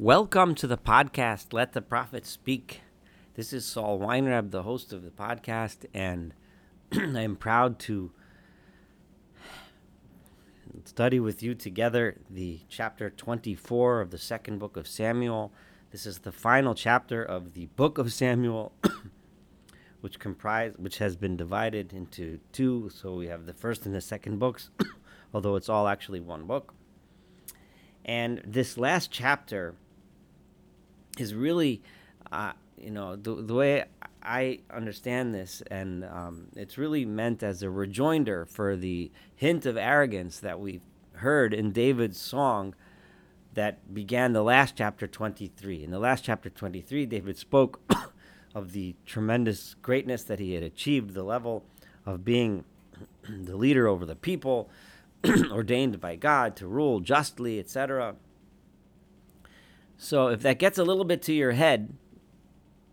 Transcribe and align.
Welcome 0.00 0.54
to 0.54 0.66
the 0.66 0.78
podcast, 0.78 1.52
Let 1.52 1.74
the 1.74 1.82
Prophet 1.82 2.24
Speak. 2.24 2.80
This 3.34 3.52
is 3.52 3.66
Saul 3.66 3.98
Weinreb, 3.98 4.50
the 4.50 4.62
host 4.62 4.94
of 4.94 5.02
the 5.02 5.10
podcast, 5.10 5.84
and 5.92 6.32
I 6.94 7.20
am 7.20 7.36
proud 7.36 7.78
to 7.80 8.10
study 10.86 11.20
with 11.20 11.42
you 11.42 11.54
together 11.54 12.16
the 12.30 12.60
chapter 12.70 13.10
24 13.10 14.00
of 14.00 14.10
the 14.10 14.16
second 14.16 14.58
book 14.58 14.78
of 14.78 14.88
Samuel. 14.88 15.52
This 15.90 16.06
is 16.06 16.20
the 16.20 16.32
final 16.32 16.74
chapter 16.74 17.22
of 17.22 17.52
the 17.52 17.66
book 17.66 17.98
of 17.98 18.10
Samuel, 18.10 18.72
which 20.00 20.18
comprise 20.18 20.72
which 20.78 20.96
has 20.96 21.14
been 21.14 21.36
divided 21.36 21.92
into 21.92 22.40
two. 22.52 22.88
So 22.88 23.16
we 23.16 23.26
have 23.26 23.44
the 23.44 23.52
first 23.52 23.84
and 23.84 23.94
the 23.94 24.00
second 24.00 24.38
books, 24.38 24.70
although 25.34 25.56
it's 25.56 25.68
all 25.68 25.86
actually 25.86 26.20
one 26.20 26.46
book. 26.46 26.72
And 28.02 28.40
this 28.46 28.78
last 28.78 29.10
chapter 29.10 29.74
is 31.20 31.34
really, 31.34 31.82
uh, 32.32 32.52
you 32.78 32.90
know, 32.90 33.16
the, 33.16 33.34
the 33.34 33.54
way 33.54 33.84
I 34.22 34.60
understand 34.70 35.34
this, 35.34 35.62
and 35.70 36.04
um, 36.04 36.48
it's 36.56 36.76
really 36.78 37.04
meant 37.04 37.42
as 37.42 37.62
a 37.62 37.70
rejoinder 37.70 38.44
for 38.44 38.76
the 38.76 39.10
hint 39.34 39.66
of 39.66 39.76
arrogance 39.76 40.40
that 40.40 40.60
we 40.60 40.80
heard 41.14 41.54
in 41.54 41.72
David's 41.72 42.20
song 42.20 42.74
that 43.54 43.92
began 43.92 44.32
the 44.32 44.42
last 44.42 44.76
chapter 44.76 45.06
23. 45.06 45.84
In 45.84 45.90
the 45.90 45.98
last 45.98 46.24
chapter 46.24 46.50
23, 46.50 47.06
David 47.06 47.36
spoke 47.36 47.80
of 48.54 48.72
the 48.72 48.94
tremendous 49.06 49.74
greatness 49.82 50.22
that 50.24 50.38
he 50.38 50.54
had 50.54 50.62
achieved, 50.62 51.14
the 51.14 51.22
level 51.22 51.64
of 52.06 52.24
being 52.24 52.64
the 53.28 53.56
leader 53.56 53.88
over 53.88 54.04
the 54.04 54.16
people, 54.16 54.70
ordained 55.50 56.00
by 56.00 56.16
God 56.16 56.56
to 56.56 56.66
rule 56.66 57.00
justly, 57.00 57.58
etc. 57.58 58.14
So 60.02 60.28
if 60.28 60.40
that 60.40 60.58
gets 60.58 60.78
a 60.78 60.82
little 60.82 61.04
bit 61.04 61.20
to 61.24 61.32
your 61.34 61.52
head, 61.52 61.92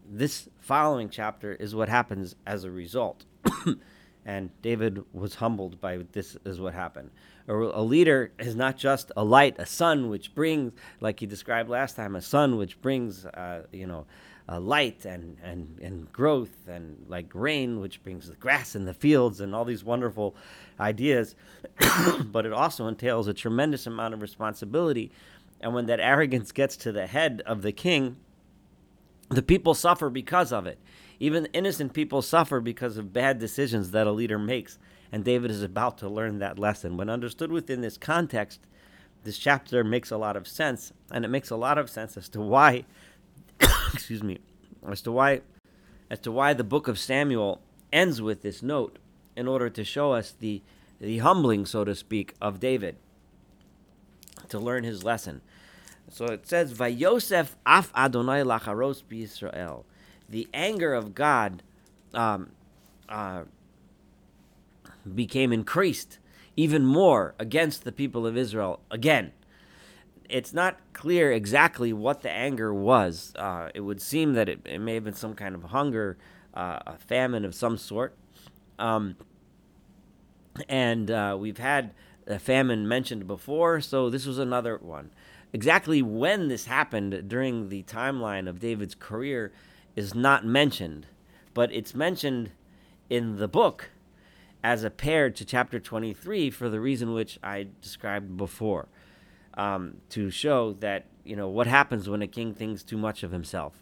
this 0.06 0.50
following 0.60 1.10
chapter 1.10 1.54
is 1.54 1.74
what 1.74 1.88
happens 1.88 2.36
as 2.46 2.66
a 2.66 2.70
result. 2.70 3.24
and 4.26 4.50
David 4.62 5.06
was 5.14 5.36
humbled 5.36 5.80
by 5.80 6.00
this 6.12 6.36
is 6.44 6.60
what 6.60 6.74
happened. 6.74 7.12
A, 7.48 7.56
a, 7.56 7.82
leader 7.82 8.34
is 8.38 8.58
not 8.58 8.76
just 8.76 9.14
a 9.16 9.24
light, 9.24 9.56
a 9.58 9.66
sun 9.66 10.10
which 10.10 10.36
brings, 10.36 10.74
like 11.00 11.22
he 11.22 11.26
described 11.26 11.70
last 11.70 11.96
time, 11.96 12.14
a 12.14 12.22
sun 12.22 12.58
which 12.58 12.82
brings, 12.82 13.26
uh, 13.26 13.64
you 13.72 13.88
know, 13.88 14.06
light 14.60 15.06
and, 15.06 15.38
and, 15.42 15.80
and 15.82 16.12
growth, 16.12 16.68
and 16.68 17.06
like 17.08 17.28
rain 17.34 17.80
which 17.80 18.04
brings 18.04 18.28
the 18.28 18.36
grass 18.36 18.76
in 18.76 18.84
the 18.84 18.94
fields 18.94 19.40
and 19.40 19.56
all 19.56 19.64
these 19.64 19.84
wonderful 19.84 20.36
ideas. 20.78 21.36
but 22.26 22.46
it 22.46 22.52
also 22.52 22.88
entails 22.88 23.30
a 23.30 23.34
tremendous 23.34 23.88
amount 23.88 24.14
of 24.14 24.22
responsibility 24.22 25.10
and 25.60 25.74
when 25.74 25.88
that 25.88 26.00
arrogance 26.00 26.52
gets 26.52 26.78
to 26.78 26.92
the 26.92 27.08
head 27.08 27.42
of 27.46 27.62
the 27.62 27.72
king, 27.72 28.18
the 29.30 29.42
people 29.42 29.74
suffer 29.74 30.10
because 30.10 30.52
of 30.52 30.68
it. 30.68 30.80
Even 31.20 31.48
innocent 31.48 31.94
people 31.94 32.22
suffer 32.22 32.60
because 32.60 32.98
of 32.98 33.12
bad 33.12 33.40
decisions 33.40 33.92
that 33.92 34.08
a 34.08 34.12
leader 34.12 34.38
makes. 34.38 34.78
And 35.12 35.24
David 35.24 35.50
is 35.50 35.64
about 35.64 35.98
to 36.00 36.10
learn 36.10 36.40
that 36.40 36.60
lesson. 36.60 36.96
When 36.96 37.10
understood 37.10 37.52
within 37.52 37.82
this 37.82 37.98
context, 37.98 38.60
this 39.24 39.38
chapter 39.38 39.84
makes 39.84 40.12
a 40.12 40.18
lot 40.18 40.38
of 40.38 40.48
sense. 40.48 40.94
And 41.12 41.26
it 41.26 41.30
makes 41.30 41.50
a 41.50 41.56
lot 41.56 41.78
of 41.78 41.90
sense 41.90 42.18
as 42.18 42.30
to 42.30 42.42
why, 42.42 42.86
excuse 43.94 44.22
me, 44.22 44.38
as 44.88 45.02
to 45.02 45.12
why, 45.12 45.42
as 46.10 46.20
to 46.20 46.32
why 46.32 46.54
the 46.54 46.64
book 46.64 46.88
of 46.88 47.00
Samuel 47.00 47.62
ends 47.92 48.22
with 48.22 48.44
this 48.44 48.62
note 48.62 49.00
in 49.36 49.48
order 49.48 49.70
to 49.70 49.84
show 49.84 50.12
us 50.12 50.36
the, 50.40 50.62
the 51.00 51.18
humbling, 51.20 51.66
so 51.66 51.84
to 51.84 51.96
speak, 51.96 52.36
of 52.40 52.60
David 52.60 52.98
to 54.50 54.60
learn 54.60 54.84
his 54.84 55.04
lesson. 55.04 55.42
So 56.10 56.26
it 56.26 56.48
says, 56.48 56.74
"Vayosef 56.74 57.56
af 57.66 57.92
Adonai 57.96 58.44
lacharos 58.44 59.04
b'Yisrael." 59.04 59.84
The 60.30 60.48
anger 60.54 60.94
of 60.94 61.16
God 61.16 61.64
um, 62.14 62.52
uh, 63.10 63.44
became 65.14 65.54
increased 65.54 66.20
even 66.56 66.86
more 66.86 67.36
against 67.40 67.84
the 67.84 67.92
people 67.92 68.26
of 68.26 68.36
Israel 68.36 68.82
again. 68.92 69.32
It's 70.30 70.54
not 70.54 70.78
clear 70.92 71.32
exactly 71.32 71.94
what 71.94 72.22
the 72.22 72.32
anger 72.32 72.74
was. 72.74 73.32
Uh, 73.38 73.70
it 73.74 73.82
would 73.82 74.02
seem 74.02 74.34
that 74.34 74.50
it, 74.50 74.60
it, 74.66 74.80
may 74.80 74.96
have 74.96 75.06
been 75.06 75.14
some 75.14 75.36
kind 75.36 75.56
of 75.56 75.64
hunger, 75.66 76.18
uh, 76.54 76.80
a 76.86 76.98
famine 76.98 77.46
of 77.46 77.56
some 77.56 77.78
sort. 77.78 78.18
Um, 78.78 79.16
and 80.68 81.10
uh, 81.10 81.38
we've 81.40 81.60
had 81.60 81.94
a 82.28 82.40
famine 82.40 82.88
mentioned 82.88 83.28
before, 83.28 83.82
so 83.82 84.10
this 84.10 84.26
was 84.26 84.38
another 84.38 84.78
one. 84.78 85.12
Exactly 85.54 86.02
when 86.02 86.50
this 86.50 86.66
happened 86.66 87.28
during 87.28 87.70
the 87.70 87.84
timeline 87.84 88.48
of 88.48 88.60
David's 88.60 88.96
career 88.96 89.52
is 89.96 90.14
not 90.14 90.46
mentioned, 90.46 91.08
but 91.54 91.72
it's 91.72 91.96
mentioned 91.96 92.52
in 93.10 93.38
the 93.38 93.48
book 93.48 93.90
as 94.64 94.84
a 94.84 94.90
pair 94.90 95.30
to 95.30 95.46
chapter 95.46 95.80
23 95.80 96.50
for 96.50 96.70
the 96.70 96.80
reason 96.80 97.14
which 97.14 97.40
I 97.42 97.68
described 97.82 98.36
before, 98.36 98.88
um, 99.54 99.98
to 100.10 100.30
show 100.30 100.74
that 100.74 101.06
you 101.24 101.36
know 101.36 101.48
what 101.48 101.68
happens 101.68 102.10
when 102.10 102.22
a 102.22 102.28
king 102.28 102.54
thinks 102.54 102.84
too 102.84 102.98
much 102.98 103.24
of 103.24 103.32
himself. 103.32 103.74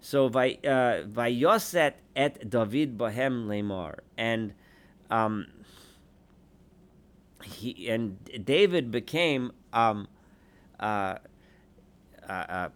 So 0.00 0.28
vayoset 0.28 1.90
uh, 1.90 1.96
et 2.16 2.50
David 2.50 2.98
bohem 2.98 3.46
lemar, 3.46 4.00
and 4.16 4.54
um, 5.10 5.46
he 7.44 7.88
and 7.88 8.18
David 8.44 8.90
became 8.90 9.52
um, 9.72 10.08
uh, 10.80 11.16
uh, 12.28 12.32
uh, 12.32 12.68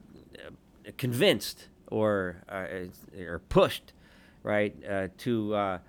convinced 0.97 1.69
or 1.89 2.37
uh, 2.49 2.67
or 3.19 3.39
pushed, 3.49 3.93
right, 4.43 4.75
uh, 4.89 5.09
to 5.19 5.81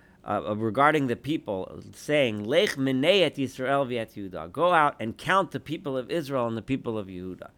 regarding 0.56 1.07
the 1.07 1.16
people, 1.16 1.81
saying, 1.94 2.44
"Lech 2.44 2.72
minayet 2.72 3.35
Yisrael 3.35 3.88
v'et 3.88 4.13
Yehuda." 4.13 4.51
Go 4.51 4.73
out 4.73 4.95
and 5.00 5.18
count 5.18 5.51
the 5.51 5.59
people 5.59 5.97
of 5.97 6.09
Israel 6.09 6.47
and 6.47 6.56
the 6.57 6.62
people 6.62 6.97
of 6.97 7.07
Yehuda. 7.07 7.50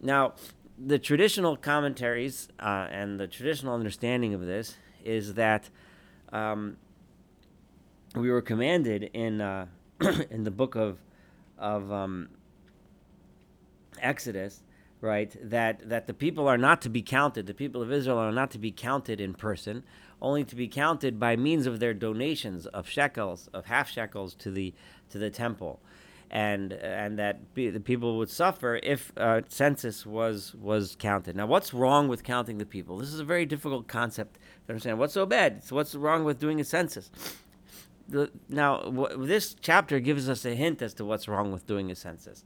Now, 0.00 0.34
the 0.78 0.98
traditional 0.98 1.56
commentaries 1.56 2.48
and 2.58 3.20
the 3.20 3.28
traditional 3.28 3.74
understanding 3.74 4.34
of 4.34 4.40
this 4.40 4.76
is 5.04 5.34
that 5.34 5.68
um, 6.32 6.76
we 8.14 8.30
were 8.30 8.42
commanded 8.42 9.10
in 9.12 9.40
in 10.30 10.44
the 10.44 10.50
book 10.50 10.74
of 10.74 10.98
of 11.58 11.92
um, 11.92 12.28
Exodus, 14.00 14.62
right? 15.00 15.34
That 15.42 15.88
that 15.88 16.06
the 16.06 16.14
people 16.14 16.48
are 16.48 16.58
not 16.58 16.82
to 16.82 16.88
be 16.88 17.02
counted. 17.02 17.46
The 17.46 17.54
people 17.54 17.82
of 17.82 17.92
Israel 17.92 18.18
are 18.18 18.32
not 18.32 18.50
to 18.52 18.58
be 18.58 18.72
counted 18.72 19.20
in 19.20 19.34
person, 19.34 19.84
only 20.20 20.44
to 20.44 20.56
be 20.56 20.68
counted 20.68 21.18
by 21.18 21.36
means 21.36 21.66
of 21.66 21.80
their 21.80 21.94
donations 21.94 22.66
of 22.66 22.88
shekels, 22.88 23.48
of 23.52 23.66
half 23.66 23.88
shekels 23.90 24.34
to 24.36 24.50
the 24.50 24.74
to 25.10 25.18
the 25.18 25.30
temple, 25.30 25.80
and 26.30 26.72
and 26.72 27.18
that 27.18 27.54
be, 27.54 27.70
the 27.70 27.80
people 27.80 28.18
would 28.18 28.30
suffer 28.30 28.80
if 28.82 29.12
uh, 29.16 29.42
census 29.48 30.04
was 30.04 30.54
was 30.54 30.96
counted. 30.98 31.36
Now, 31.36 31.46
what's 31.46 31.72
wrong 31.72 32.08
with 32.08 32.24
counting 32.24 32.58
the 32.58 32.66
people? 32.66 32.98
This 32.98 33.12
is 33.12 33.20
a 33.20 33.24
very 33.24 33.46
difficult 33.46 33.86
concept 33.86 34.38
to 34.66 34.72
understand. 34.72 34.98
What's 34.98 35.14
so 35.14 35.26
bad? 35.26 35.62
So 35.62 35.76
what's 35.76 35.94
wrong 35.94 36.24
with 36.24 36.40
doing 36.40 36.60
a 36.60 36.64
census? 36.64 37.10
Now 38.48 38.78
w- 38.78 39.26
this 39.26 39.54
chapter 39.60 40.00
gives 40.00 40.28
us 40.28 40.44
a 40.44 40.54
hint 40.54 40.82
as 40.82 40.94
to 40.94 41.04
what's 41.04 41.28
wrong 41.28 41.52
with 41.52 41.66
doing 41.66 41.90
a 41.90 41.94
census, 41.94 42.44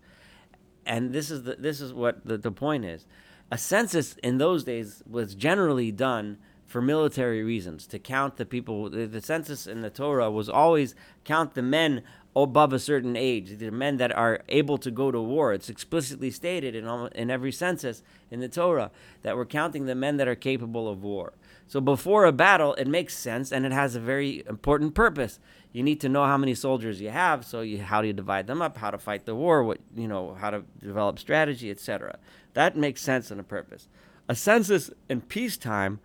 and 0.85 1.13
this 1.13 1.31
is 1.31 1.45
the, 1.45 1.57
this 1.57 1.81
is 1.81 1.93
what 1.93 2.25
the, 2.27 2.39
the 2.39 2.53
point 2.53 2.85
is. 2.85 3.07
A 3.51 3.59
census 3.59 4.15
in 4.23 4.39
those 4.39 4.65
days 4.65 5.03
was 5.09 5.35
generally 5.35 5.93
done 5.93 6.39
for 6.67 6.83
military 6.83 7.45
reasons 7.45 7.87
to 7.87 7.99
count 7.99 8.37
the 8.37 8.45
people. 8.45 8.91
The, 8.91 9.07
the 9.07 9.21
census 9.21 9.67
in 9.67 9.83
the 9.83 9.91
Torah 9.91 10.31
was 10.31 10.49
always 10.49 10.95
count 11.25 11.55
the 11.55 11.63
men 11.63 12.03
above 12.35 12.73
a 12.73 12.79
certain 12.79 13.17
age, 13.17 13.59
the 13.59 13.71
men 13.71 13.97
that 13.97 14.15
are 14.15 14.43
able 14.49 14.77
to 14.79 14.91
go 14.91 15.11
to 15.11 15.21
war. 15.21 15.55
It's 15.55 15.71
explicitly 15.71 16.31
stated 16.31 16.75
in, 16.75 16.87
all, 16.87 17.07
in 17.07 17.31
every 17.31 17.53
census 17.53 18.03
in 18.31 18.41
the 18.41 18.49
Torah 18.49 18.91
that 19.23 19.37
we're 19.37 19.47
counting 19.47 19.87
the 19.87 19.95
men 19.95 20.19
that 20.19 20.29
are 20.29 20.35
capable 20.35 20.89
of 20.89 21.03
war. 21.03 21.33
So 21.69 21.81
before 21.81 22.25
a 22.25 22.33
battle, 22.33 22.75
it 22.75 22.87
makes 22.87 23.17
sense 23.17 23.53
and 23.53 23.67
it 23.67 23.73
has 23.73 23.97
a 23.97 24.01
very 24.01 24.45
important 24.49 24.95
purpose. 24.95 25.41
You 25.73 25.83
need 25.83 26.01
to 26.01 26.09
know 26.09 26.25
how 26.25 26.39
many 26.39 26.55
soldiers 26.55 27.01
you 27.01 27.11
have, 27.11 27.45
so 27.45 27.61
you, 27.61 27.83
how 27.83 28.01
do 28.01 28.07
you 28.07 28.13
divide 28.13 28.47
them 28.47 28.63
up, 28.63 28.79
how 28.79 28.91
to 28.91 28.99
fight 28.99 29.27
the 29.27 29.35
war, 29.35 29.63
what 29.65 29.79
you 29.95 30.09
know, 30.09 30.35
how 30.41 30.51
to 30.51 30.63
develop 30.81 31.19
strategy, 31.19 31.71
etc. 31.71 32.19
That 32.55 32.77
makes 32.77 33.03
sense 33.03 33.31
and 33.31 33.41
a 33.41 33.45
purpose. 33.45 33.89
A 34.29 34.35
census 34.35 34.91
in 35.09 35.21
peacetime, 35.21 36.01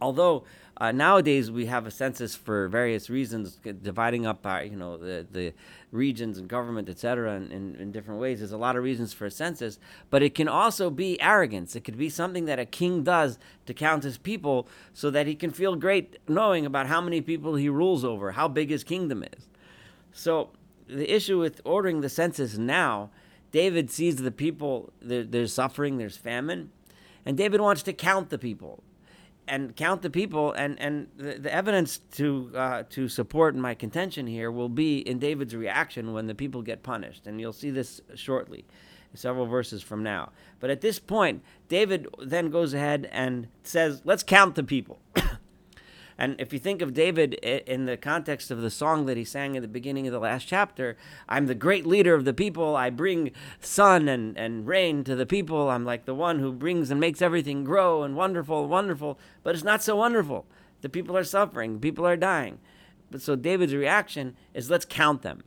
although 0.00 0.44
uh, 0.80 0.92
nowadays, 0.92 1.50
we 1.50 1.66
have 1.66 1.86
a 1.86 1.90
census 1.90 2.34
for 2.34 2.66
various 2.66 3.10
reasons, 3.10 3.58
dividing 3.82 4.26
up 4.26 4.46
our, 4.46 4.64
you 4.64 4.76
know, 4.76 4.96
the, 4.96 5.26
the 5.30 5.52
regions 5.92 6.38
and 6.38 6.48
government, 6.48 6.88
etc., 6.88 7.36
in, 7.36 7.52
in, 7.52 7.74
in, 7.76 7.92
different 7.92 8.18
ways. 8.18 8.38
There's 8.38 8.52
a 8.52 8.56
lot 8.56 8.76
of 8.76 8.82
reasons 8.82 9.12
for 9.12 9.26
a 9.26 9.30
census, 9.30 9.78
but 10.08 10.22
it 10.22 10.34
can 10.34 10.48
also 10.48 10.88
be 10.88 11.20
arrogance. 11.20 11.76
It 11.76 11.84
could 11.84 11.98
be 11.98 12.08
something 12.08 12.46
that 12.46 12.58
a 12.58 12.64
king 12.64 13.02
does 13.02 13.38
to 13.66 13.74
count 13.74 14.04
his 14.04 14.16
people 14.16 14.66
so 14.94 15.10
that 15.10 15.26
he 15.26 15.34
can 15.34 15.50
feel 15.50 15.76
great 15.76 16.16
knowing 16.26 16.64
about 16.64 16.86
how 16.86 17.02
many 17.02 17.20
people 17.20 17.56
he 17.56 17.68
rules 17.68 18.02
over, 18.02 18.32
how 18.32 18.48
big 18.48 18.70
his 18.70 18.82
kingdom 18.82 19.22
is. 19.22 19.48
So 20.12 20.48
the 20.86 21.14
issue 21.14 21.38
with 21.38 21.60
ordering 21.64 22.00
the 22.00 22.08
census 22.08 22.56
now 22.56 23.10
David 23.52 23.90
sees 23.90 24.16
the 24.16 24.30
people, 24.30 24.92
there, 25.00 25.24
there's 25.24 25.52
suffering, 25.52 25.98
there's 25.98 26.16
famine, 26.16 26.70
and 27.26 27.36
David 27.36 27.60
wants 27.60 27.82
to 27.84 27.92
count 27.92 28.30
the 28.30 28.38
people 28.38 28.82
and 29.50 29.76
count 29.76 30.00
the 30.00 30.08
people. 30.08 30.52
And, 30.52 30.80
and 30.80 31.08
the, 31.16 31.34
the 31.34 31.52
evidence 31.52 31.98
to, 32.12 32.50
uh, 32.54 32.82
to 32.90 33.08
support 33.08 33.54
my 33.56 33.74
contention 33.74 34.26
here 34.26 34.50
will 34.50 34.68
be 34.68 34.98
in 34.98 35.18
David's 35.18 35.54
reaction 35.54 36.12
when 36.12 36.26
the 36.26 36.34
people 36.34 36.62
get 36.62 36.82
punished. 36.82 37.26
And 37.26 37.40
you'll 37.40 37.52
see 37.52 37.70
this 37.70 38.00
shortly, 38.14 38.64
several 39.14 39.46
verses 39.46 39.82
from 39.82 40.02
now. 40.02 40.30
But 40.60 40.70
at 40.70 40.80
this 40.80 40.98
point, 40.98 41.42
David 41.68 42.06
then 42.24 42.50
goes 42.50 42.72
ahead 42.72 43.08
and 43.12 43.48
says, 43.64 44.00
Let's 44.04 44.22
count 44.22 44.54
the 44.54 44.64
people. 44.64 45.00
And 46.20 46.38
if 46.38 46.52
you 46.52 46.58
think 46.58 46.82
of 46.82 46.92
David 46.92 47.32
in 47.32 47.86
the 47.86 47.96
context 47.96 48.50
of 48.50 48.60
the 48.60 48.70
song 48.70 49.06
that 49.06 49.16
he 49.16 49.24
sang 49.24 49.56
at 49.56 49.62
the 49.62 49.68
beginning 49.68 50.06
of 50.06 50.12
the 50.12 50.20
last 50.20 50.46
chapter, 50.46 50.98
I'm 51.26 51.46
the 51.46 51.54
great 51.54 51.86
leader 51.86 52.14
of 52.14 52.26
the 52.26 52.34
people. 52.34 52.76
I 52.76 52.90
bring 52.90 53.30
sun 53.58 54.06
and, 54.06 54.36
and 54.36 54.66
rain 54.66 55.02
to 55.04 55.16
the 55.16 55.24
people. 55.24 55.70
I'm 55.70 55.86
like 55.86 56.04
the 56.04 56.14
one 56.14 56.38
who 56.38 56.52
brings 56.52 56.90
and 56.90 57.00
makes 57.00 57.22
everything 57.22 57.64
grow 57.64 58.02
and 58.02 58.16
wonderful, 58.16 58.68
wonderful. 58.68 59.18
But 59.42 59.54
it's 59.54 59.64
not 59.64 59.82
so 59.82 59.96
wonderful. 59.96 60.44
The 60.82 60.90
people 60.90 61.16
are 61.16 61.24
suffering, 61.24 61.80
people 61.80 62.06
are 62.06 62.18
dying. 62.18 62.58
But 63.10 63.22
so 63.22 63.34
David's 63.34 63.74
reaction 63.74 64.36
is 64.52 64.68
let's 64.68 64.84
count 64.84 65.22
them. 65.22 65.42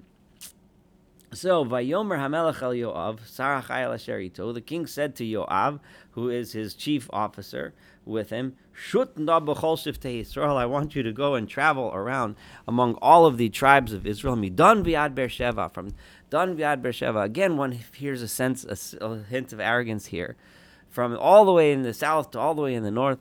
So 1.34 1.64
Vayomer 1.66 2.18
Hamelech 2.18 2.64
El 2.64 2.74
Yoav, 2.74 3.20
Sarachai 3.22 4.40
El 4.40 4.54
the 4.54 4.62
king 4.62 4.88
said 4.88 5.16
to 5.18 5.24
Yoav, 5.24 5.80
who 6.12 6.30
is 6.30 6.54
his 6.54 6.74
chief 6.74 7.08
officer 7.14 7.76
with 8.06 8.30
him, 8.30 8.56
Shut 8.74 9.14
Israel, 9.18 10.58
I 10.58 10.66
want 10.66 10.96
you 10.96 11.04
to 11.04 11.12
go 11.12 11.36
and 11.36 11.48
travel 11.48 11.92
around 11.94 12.36
among 12.68 12.96
all 12.96 13.26
of 13.26 13.38
the 13.38 13.50
tribes 13.50 13.94
of 13.94 14.08
Israel. 14.08 14.36
Midon 14.36 14.84
Viad 14.84 15.14
Beersheva, 15.14 15.72
from 15.72 15.94
Dan 16.30 16.58
Viad 16.58 16.82
Beersheva. 16.82 17.24
Again, 17.24 17.58
one 17.58 17.74
hears 17.94 18.22
a 18.22 18.28
sense, 18.28 18.66
a, 18.66 19.06
a 19.06 19.24
hint 19.24 19.54
of 19.54 19.60
arrogance 19.60 20.08
here. 20.08 20.36
From 20.90 21.16
all 21.18 21.46
the 21.46 21.52
way 21.52 21.72
in 21.72 21.84
the 21.84 21.94
south 21.94 22.32
to 22.32 22.40
all 22.40 22.56
the 22.56 22.62
way 22.62 22.74
in 22.74 22.84
the 22.84 22.92
north. 22.92 23.20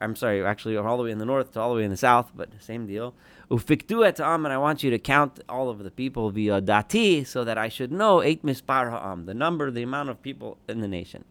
I'm 0.00 0.16
sorry, 0.16 0.44
actually, 0.44 0.76
all 0.76 0.96
the 0.96 1.04
way 1.04 1.10
in 1.10 1.18
the 1.18 1.24
north 1.24 1.52
to 1.52 1.60
all 1.60 1.70
the 1.70 1.76
way 1.76 1.84
in 1.84 1.90
the 1.90 1.96
south, 1.96 2.32
but 2.34 2.50
same 2.60 2.86
deal. 2.86 3.14
Ufiktu 3.50 4.04
et 4.04 4.18
am, 4.18 4.44
and 4.44 4.52
I 4.52 4.58
want 4.58 4.82
you 4.82 4.90
to 4.90 4.98
count 4.98 5.40
all 5.48 5.68
of 5.68 5.78
the 5.84 5.90
people 5.90 6.30
via 6.30 6.60
dati, 6.60 7.24
so 7.24 7.44
that 7.44 7.56
I 7.56 7.68
should 7.68 7.92
know 7.92 8.22
eight 8.22 8.44
mispar 8.44 8.90
ha'am, 8.90 9.26
the 9.26 9.34
number, 9.34 9.70
the 9.70 9.84
amount 9.84 10.10
of 10.10 10.20
people 10.22 10.58
in 10.68 10.80
the 10.80 10.88
nation. 10.88 11.24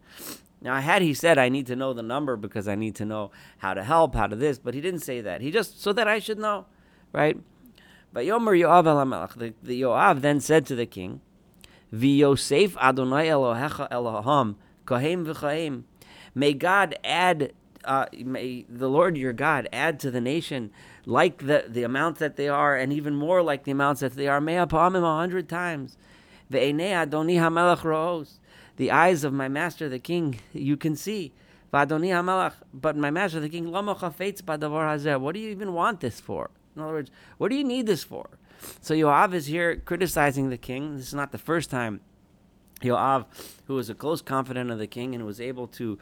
Now, 0.66 0.74
I 0.74 0.80
had 0.80 1.04
he 1.04 1.14
said, 1.14 1.38
I 1.38 1.48
need 1.48 1.68
to 1.68 1.76
know 1.76 1.94
the 1.94 2.02
number 2.02 2.36
because 2.36 2.68
I 2.68 2.74
need 2.74 2.96
to 2.96 3.06
know 3.06 3.30
how 3.60 3.76
to 3.76 3.84
help, 3.84 4.16
how 4.16 4.26
to 4.26 4.36
this, 4.36 4.58
but 4.58 4.74
he 4.74 4.82
didn't 4.82 5.02
say 5.02 5.22
that. 5.22 5.42
He 5.42 5.52
just, 5.52 5.80
so 5.80 5.94
that 5.94 6.08
I 6.08 6.18
should 6.18 6.40
know, 6.40 6.66
right? 7.14 7.38
But 8.12 8.26
Yomer 8.26 8.60
Yoav 8.60 8.88
el 8.88 9.28
the, 9.38 9.54
the 9.62 9.80
Yoav 9.80 10.22
then 10.22 10.40
said 10.40 10.66
to 10.66 10.76
the 10.76 10.88
king, 10.88 11.22
V'yosef 11.94 12.76
Adonai 12.78 13.28
Elohecha 13.28 13.88
Eloham, 13.92 14.56
kohem 14.88 15.24
v'chaim. 15.24 15.84
May 16.34 16.54
God 16.54 16.98
add, 17.04 17.54
uh, 17.84 18.08
may 18.12 18.66
the 18.68 18.90
Lord 18.90 19.18
your 19.18 19.34
God 19.34 19.70
add 19.72 20.00
to 20.00 20.10
the 20.10 20.20
nation 20.20 20.72
like 21.06 21.46
the, 21.46 21.66
the 21.68 21.84
amount 21.84 22.18
that 22.18 22.38
they 22.38 22.50
are, 22.50 22.76
and 22.76 22.92
even 22.92 23.14
more 23.14 23.44
like 23.44 23.66
the 23.66 23.72
amounts 23.72 24.02
that 24.02 24.16
they 24.16 24.28
are, 24.28 24.42
may 24.42 24.58
upon 24.58 24.96
him 24.96 25.04
a 25.04 25.16
hundred 25.16 25.48
times. 25.48 25.96
The 28.78 28.92
eyes 28.92 29.24
of 29.24 29.34
my 29.34 29.48
master 29.48 29.88
the 29.90 30.00
king, 30.00 30.40
you 30.54 30.78
can 30.78 30.96
see. 30.96 31.34
But 31.72 31.90
my 31.90 33.12
master 33.12 33.40
the 33.40 33.50
king, 33.50 33.72
what 33.72 35.34
do 35.34 35.40
you 35.40 35.50
even 35.50 35.74
want 35.74 36.00
this 36.00 36.20
for? 36.20 36.52
In 36.76 36.82
other 36.82 36.94
words, 36.94 37.12
what 37.38 37.50
do 37.50 37.56
you 37.56 37.64
need 37.64 37.88
this 37.88 38.04
for? 38.04 38.30
So 38.82 38.94
Yoav 38.94 39.34
is 39.34 39.48
here 39.48 39.76
criticizing 39.78 40.50
the 40.50 40.58
king. 40.58 40.98
This 40.98 41.08
is 41.08 41.14
not 41.14 41.32
the 41.32 41.38
first 41.38 41.70
time 41.70 42.02
Yoav, 42.82 43.26
who 43.68 43.76
was 43.76 43.90
a 43.90 43.96
close 43.96 44.22
confidant 44.22 44.72
of 44.72 44.80
the 44.80 44.88
king 44.88 45.16
and 45.16 45.26
was 45.26 45.40
able 45.42 45.68
to 45.68 45.98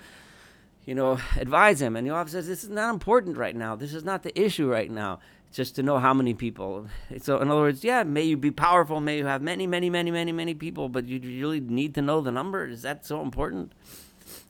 you 0.85 0.95
know, 0.95 1.17
advise 1.37 1.81
him. 1.81 1.95
And 1.95 2.07
Yoav 2.07 2.29
says, 2.29 2.47
This 2.47 2.63
is 2.63 2.69
not 2.69 2.93
important 2.93 3.37
right 3.37 3.55
now. 3.55 3.75
This 3.75 3.93
is 3.93 4.03
not 4.03 4.23
the 4.23 4.39
issue 4.39 4.69
right 4.69 4.91
now. 4.91 5.19
Just 5.53 5.75
to 5.75 5.83
know 5.83 5.99
how 5.99 6.13
many 6.13 6.33
people. 6.33 6.87
So, 7.21 7.39
in 7.39 7.49
other 7.49 7.61
words, 7.61 7.83
yeah, 7.83 8.03
may 8.03 8.23
you 8.23 8.35
be 8.35 8.51
powerful, 8.51 8.99
may 8.99 9.17
you 9.19 9.25
have 9.25 9.41
many, 9.41 9.67
many, 9.67 9.89
many, 9.89 10.11
many, 10.11 10.31
many 10.31 10.53
people, 10.53 10.89
but 10.89 11.07
you 11.07 11.19
really 11.19 11.59
need 11.59 11.95
to 11.95 12.01
know 12.01 12.21
the 12.21 12.31
number. 12.31 12.67
Is 12.67 12.81
that 12.81 13.05
so 13.05 13.21
important? 13.21 13.71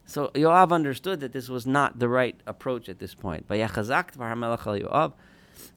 So 0.05 0.27
Yoav 0.29 0.71
understood 0.71 1.19
that 1.21 1.33
this 1.33 1.49
was 1.49 1.65
not 1.65 1.99
the 1.99 2.07
right 2.07 2.39
approach 2.45 2.87
at 2.87 2.99
this 2.99 3.15
point. 3.15 3.45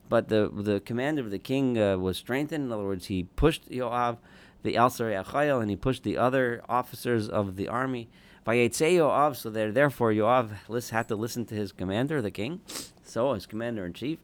But 0.09 0.29
the 0.29 0.49
the 0.53 0.79
commander 0.85 1.21
of 1.21 1.31
the 1.31 1.39
king 1.39 1.77
uh, 1.77 1.97
was 1.97 2.17
strengthened. 2.17 2.65
In 2.65 2.71
other 2.71 2.83
words, 2.83 3.07
he 3.07 3.23
pushed 3.23 3.69
Yoav, 3.69 4.17
the 4.63 4.75
Alsar 4.75 5.23
Achayel, 5.23 5.61
and 5.61 5.69
he 5.69 5.75
pushed 5.75 6.03
the 6.03 6.17
other 6.17 6.61
officers 6.69 7.27
of 7.27 7.55
the 7.55 7.67
army. 7.67 8.09
Yoav, 8.45 9.35
so 9.35 9.49
there, 9.49 9.71
therefore 9.71 10.11
Yoav 10.13 10.89
had 10.89 11.07
to 11.09 11.15
listen 11.15 11.45
to 11.45 11.55
his 11.55 11.71
commander, 11.71 12.21
the 12.21 12.31
king, 12.31 12.61
so 13.03 13.33
his 13.33 13.45
commander 13.45 13.85
in 13.85 13.93
chief. 13.93 14.19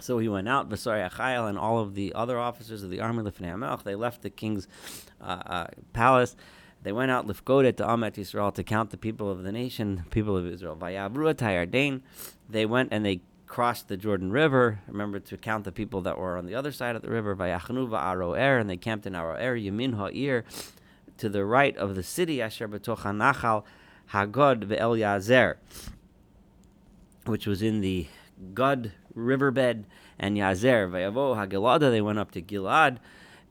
So 0.00 0.18
he 0.18 0.28
went 0.28 0.48
out, 0.48 0.68
Vasari 0.68 1.08
Achayel 1.08 1.48
and 1.48 1.58
all 1.58 1.80
of 1.80 1.94
the 1.94 2.14
other 2.14 2.38
officers 2.38 2.82
of 2.82 2.90
the 2.90 3.00
army, 3.00 3.24
Lifnei 3.24 3.82
they 3.82 3.96
left 3.96 4.22
the 4.22 4.30
king's 4.30 4.68
uh, 5.20 5.42
uh, 5.44 5.66
palace. 5.92 6.36
They 6.82 6.92
went 6.92 7.10
out 7.10 7.26
Lifgodet 7.26 7.76
to 7.78 7.90
Amet 7.90 8.14
Yisrael 8.14 8.54
to 8.54 8.62
count 8.62 8.90
the 8.90 8.96
people 8.96 9.28
of 9.28 9.42
the 9.42 9.50
nation, 9.50 9.96
the 10.04 10.10
people 10.10 10.36
of 10.36 10.46
Israel. 10.46 10.76
They 12.48 12.66
went 12.66 12.88
and 12.92 13.04
they 13.04 13.20
crossed 13.48 13.88
the 13.88 13.96
Jordan 13.96 14.30
River. 14.30 14.80
Remember 14.86 15.18
to 15.18 15.36
count 15.36 15.64
the 15.64 15.72
people 15.72 16.02
that 16.02 16.16
were 16.16 16.36
on 16.38 16.46
the 16.46 16.54
other 16.54 16.70
side 16.70 16.94
of 16.94 17.02
the 17.02 17.10
river. 17.10 17.34
Vayachnu 17.34 17.88
Aroer, 17.88 18.60
and 18.60 18.70
they 18.70 18.76
camped 18.76 19.06
in 19.06 19.14
Aroer, 19.14 19.60
Yamin 19.60 19.96
Ha'ir, 19.96 20.44
to 21.16 21.28
the 21.28 21.44
right 21.44 21.76
of 21.76 21.96
the 21.96 22.04
city, 22.04 22.40
Asher 22.40 22.68
Betoch 22.68 22.98
Nachal 22.98 23.64
Hagod 24.12 24.64
Ve'el 24.64 24.96
Yazer, 24.96 25.56
which 27.24 27.46
was 27.46 27.62
in 27.62 27.80
the 27.80 28.06
Gad 28.54 28.92
riverbed, 29.18 29.86
and 30.18 30.36
Yazer 30.36 30.90
Ve'avo 30.90 31.36
Hagilada, 31.36 31.90
they 31.90 32.00
went 32.00 32.18
up 32.18 32.30
to 32.32 32.42
Gilad, 32.42 32.98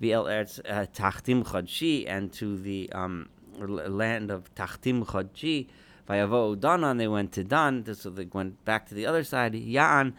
Ve'el 0.02 0.26
Eretz 0.26 0.60
uh, 0.68 0.86
Tachtim 0.88 1.44
Chodshi, 1.44 2.06
and 2.08 2.32
to 2.34 2.58
the 2.58 2.90
um, 2.94 3.30
land 3.58 4.32
of 4.32 4.54
Tachtim 4.56 5.06
Chodshi, 5.06 5.68
Vayavo 6.08 6.56
Danan, 6.56 6.98
they 6.98 7.08
went 7.08 7.32
to 7.34 7.44
Dan, 7.44 7.84
so 7.94 8.10
they 8.10 8.26
went 8.32 8.64
back 8.66 8.88
to 8.88 8.96
the 8.96 9.06
other 9.06 9.24
side, 9.24 9.54
Ya'an, 9.54 10.14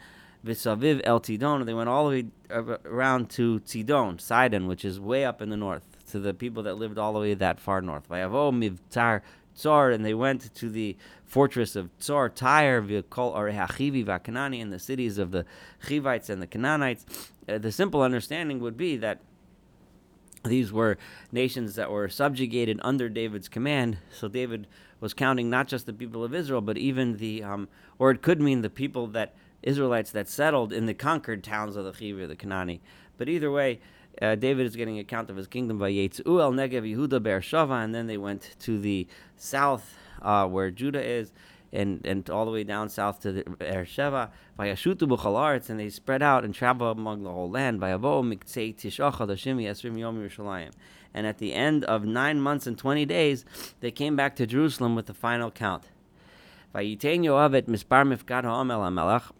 Visaviv 0.44 1.00
El 1.04 1.20
Tidon, 1.20 1.64
they 1.66 1.74
went 1.74 1.88
all 1.88 2.08
the 2.08 2.22
way 2.22 2.76
around 2.84 3.30
to 3.30 3.60
Tidon, 3.60 4.20
Sidon, 4.20 4.66
which 4.66 4.84
is 4.84 5.00
way 5.00 5.24
up 5.24 5.42
in 5.42 5.50
the 5.50 5.56
north 5.56 5.82
to 6.10 6.18
the 6.18 6.32
people 6.32 6.62
that 6.62 6.74
lived 6.74 6.98
all 6.98 7.12
the 7.12 7.18
way 7.18 7.34
that 7.34 7.60
far 7.60 7.80
north. 7.80 8.08
Vayavo 8.08 8.52
mivtar 8.52 9.22
Tzor, 9.58 9.94
and 9.94 10.04
they 10.04 10.14
went 10.14 10.54
to 10.54 10.70
the 10.70 10.96
fortress 11.24 11.76
of 11.76 11.90
Tsar, 11.98 12.28
Tyre, 12.28 12.80
Arehachivi, 12.80 14.04
Vakanani, 14.04 14.62
and 14.62 14.72
the 14.72 14.78
cities 14.78 15.18
of 15.18 15.30
the 15.30 15.44
Chivites 15.86 16.30
and 16.30 16.40
the 16.40 16.46
Canaanites. 16.46 17.32
Uh, 17.48 17.58
the 17.58 17.72
simple 17.72 18.02
understanding 18.02 18.60
would 18.60 18.76
be 18.76 18.96
that 18.96 19.20
these 20.44 20.72
were 20.72 20.96
nations 21.32 21.74
that 21.74 21.90
were 21.90 22.08
subjugated 22.08 22.80
under 22.82 23.08
David's 23.08 23.48
command. 23.48 23.98
So 24.10 24.28
David 24.28 24.66
was 25.00 25.12
counting 25.12 25.50
not 25.50 25.68
just 25.68 25.86
the 25.86 25.92
people 25.92 26.24
of 26.24 26.34
Israel, 26.34 26.60
but 26.60 26.78
even 26.78 27.16
the, 27.16 27.42
um, 27.42 27.68
or 27.98 28.10
it 28.10 28.22
could 28.22 28.40
mean 28.40 28.62
the 28.62 28.70
people 28.70 29.06
that 29.08 29.34
Israelites 29.62 30.12
that 30.12 30.28
settled 30.28 30.72
in 30.72 30.86
the 30.86 30.94
conquered 30.94 31.42
towns 31.42 31.76
of 31.76 31.84
the 31.84 31.92
Chivi, 31.92 32.26
the 32.26 32.36
Kanani. 32.36 32.80
But 33.16 33.28
either 33.28 33.50
way, 33.50 33.80
uh, 34.20 34.34
David 34.34 34.66
is 34.66 34.76
getting 34.76 34.98
account 34.98 35.30
of 35.30 35.36
his 35.36 35.46
kingdom 35.46 35.78
by 35.78 35.90
Yetzu 35.90 36.40
el 36.40 36.52
Negev 36.52 36.82
Yehuda 36.82 37.20
Beersheva, 37.20 37.82
and 37.84 37.94
then 37.94 38.06
they 38.06 38.18
went 38.18 38.56
to 38.60 38.78
the 38.78 39.06
south 39.36 39.94
uh, 40.22 40.46
where 40.46 40.70
Judah 40.70 41.02
is, 41.02 41.32
and, 41.72 42.04
and 42.06 42.28
all 42.30 42.44
the 42.44 42.50
way 42.50 42.64
down 42.64 42.88
south 42.88 43.20
to 43.20 43.44
Beersheva 43.44 44.30
by 44.56 44.68
Yashutu 44.68 45.08
B'chalaretz, 45.08 45.68
and 45.68 45.78
they 45.78 45.90
spread 45.90 46.22
out 46.22 46.44
and 46.44 46.54
travel 46.54 46.90
among 46.90 47.22
the 47.22 47.30
whole 47.30 47.50
land 47.50 47.78
by 47.78 47.90
Avo 47.90 48.22
Miktsei 48.22 48.74
Tishacha 48.74 49.26
Dashimi 49.26 49.64
Esrim 49.64 49.98
Yom 49.98 50.16
Yerushalayim. 50.18 50.72
And 51.14 51.26
at 51.26 51.38
the 51.38 51.54
end 51.54 51.84
of 51.84 52.04
nine 52.04 52.40
months 52.40 52.66
and 52.66 52.76
twenty 52.76 53.04
days, 53.04 53.44
they 53.80 53.90
came 53.90 54.14
back 54.16 54.36
to 54.36 54.46
Jerusalem 54.46 54.94
with 54.94 55.06
the 55.06 55.14
final 55.14 55.50
count. 55.50 55.84
Vayitein 56.74 57.20
Yoav 57.20 57.56
et 57.56 57.66
Mispar 57.66 58.04
Mifkad 58.04 58.44
HaMelech 58.44 59.30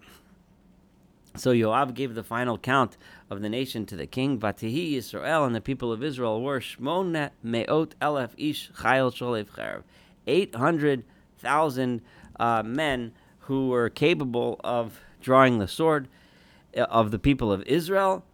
so 1.40 1.52
Yoav 1.52 1.94
gave 1.94 2.14
the 2.14 2.22
final 2.22 2.58
count 2.58 2.96
of 3.30 3.42
the 3.42 3.48
nation 3.48 3.86
to 3.86 3.96
the 3.96 4.06
king. 4.06 4.38
Vatihi 4.38 4.94
Yisrael 4.94 5.46
and 5.46 5.54
the 5.54 5.60
people 5.60 5.92
of 5.92 6.02
Israel 6.02 6.42
were 6.42 6.60
Shmona 6.60 7.30
Meot 7.44 7.92
Elef 8.00 8.30
Ish 8.36 8.70
Chayil 8.72 9.12
Sholev 9.12 9.46
Cherev. 9.46 9.82
800,000 10.26 12.02
uh, 12.38 12.62
men 12.62 13.12
who 13.40 13.68
were 13.68 13.88
capable 13.88 14.60
of 14.62 15.00
drawing 15.20 15.58
the 15.58 15.68
sword 15.68 16.08
uh, 16.76 16.82
of 16.82 17.10
the 17.10 17.18
people 17.18 17.50
of 17.50 17.62
Israel. 17.62 18.24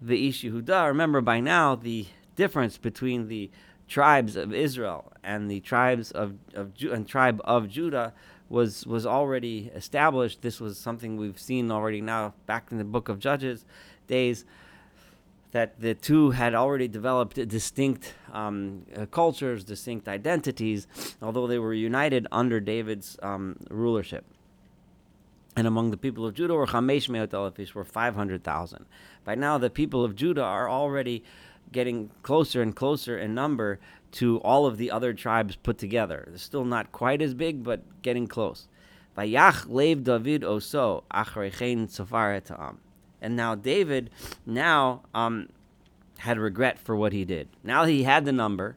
The 0.00 0.28
Ish 0.28 0.42
Yehuda. 0.42 0.88
Remember 0.88 1.20
by 1.20 1.40
now 1.40 1.74
the 1.74 2.06
difference 2.36 2.78
between 2.78 3.28
the 3.28 3.50
tribes 3.88 4.36
of 4.36 4.52
Israel 4.52 5.12
and 5.22 5.50
the 5.50 5.60
tribes 5.60 6.10
of, 6.10 6.34
of 6.54 6.72
and 6.82 7.06
tribe 7.06 7.40
of 7.44 7.68
Judah 7.68 8.12
was 8.48 8.86
was 8.86 9.06
already 9.06 9.70
established. 9.74 10.42
This 10.42 10.60
was 10.60 10.78
something 10.78 11.16
we've 11.16 11.38
seen 11.38 11.70
already 11.70 12.00
now 12.00 12.34
back 12.46 12.68
in 12.70 12.78
the 12.78 12.84
book 12.84 13.08
of 13.08 13.18
Judges 13.18 13.64
days. 14.06 14.44
that 15.52 15.80
the 15.80 15.94
two 15.94 16.32
had 16.32 16.52
already 16.52 16.88
developed 16.88 17.36
distinct 17.48 18.14
um, 18.32 18.84
uh, 18.96 19.06
cultures, 19.06 19.62
distinct 19.62 20.08
identities, 20.08 20.88
although 21.22 21.46
they 21.46 21.60
were 21.60 21.72
united 21.72 22.26
under 22.32 22.58
David's 22.58 23.16
um, 23.22 23.56
rulership. 23.70 24.24
And 25.56 25.66
among 25.68 25.92
the 25.92 25.96
people 25.96 26.26
of 26.26 26.34
Judah 26.34 26.54
were 26.54 26.66
Chamesh 26.66 27.08
Meot 27.08 27.74
were 27.74 27.84
500,000. 27.84 28.86
By 29.24 29.34
now, 29.36 29.56
the 29.56 29.70
people 29.70 30.04
of 30.04 30.16
Judah 30.16 30.42
are 30.42 30.68
already 30.68 31.22
getting 31.70 32.10
closer 32.22 32.60
and 32.60 32.74
closer 32.74 33.16
in 33.16 33.34
number 33.34 33.78
to 34.14 34.38
all 34.38 34.64
of 34.66 34.76
the 34.76 34.90
other 34.92 35.12
tribes 35.12 35.56
put 35.56 35.76
together. 35.76 36.24
They're 36.28 36.38
still 36.38 36.64
not 36.64 36.92
quite 36.92 37.20
as 37.20 37.34
big, 37.34 37.64
but 37.64 37.82
getting 38.02 38.28
close. 38.28 38.68
David 39.16 40.42
oso. 40.42 41.02
And 43.20 43.36
now 43.36 43.54
David 43.54 44.10
now 44.46 45.02
um, 45.14 45.48
had 46.18 46.38
regret 46.38 46.78
for 46.78 46.94
what 46.94 47.12
he 47.12 47.24
did. 47.24 47.48
Now 47.64 47.84
he 47.84 48.04
had 48.04 48.24
the 48.24 48.32
number. 48.32 48.76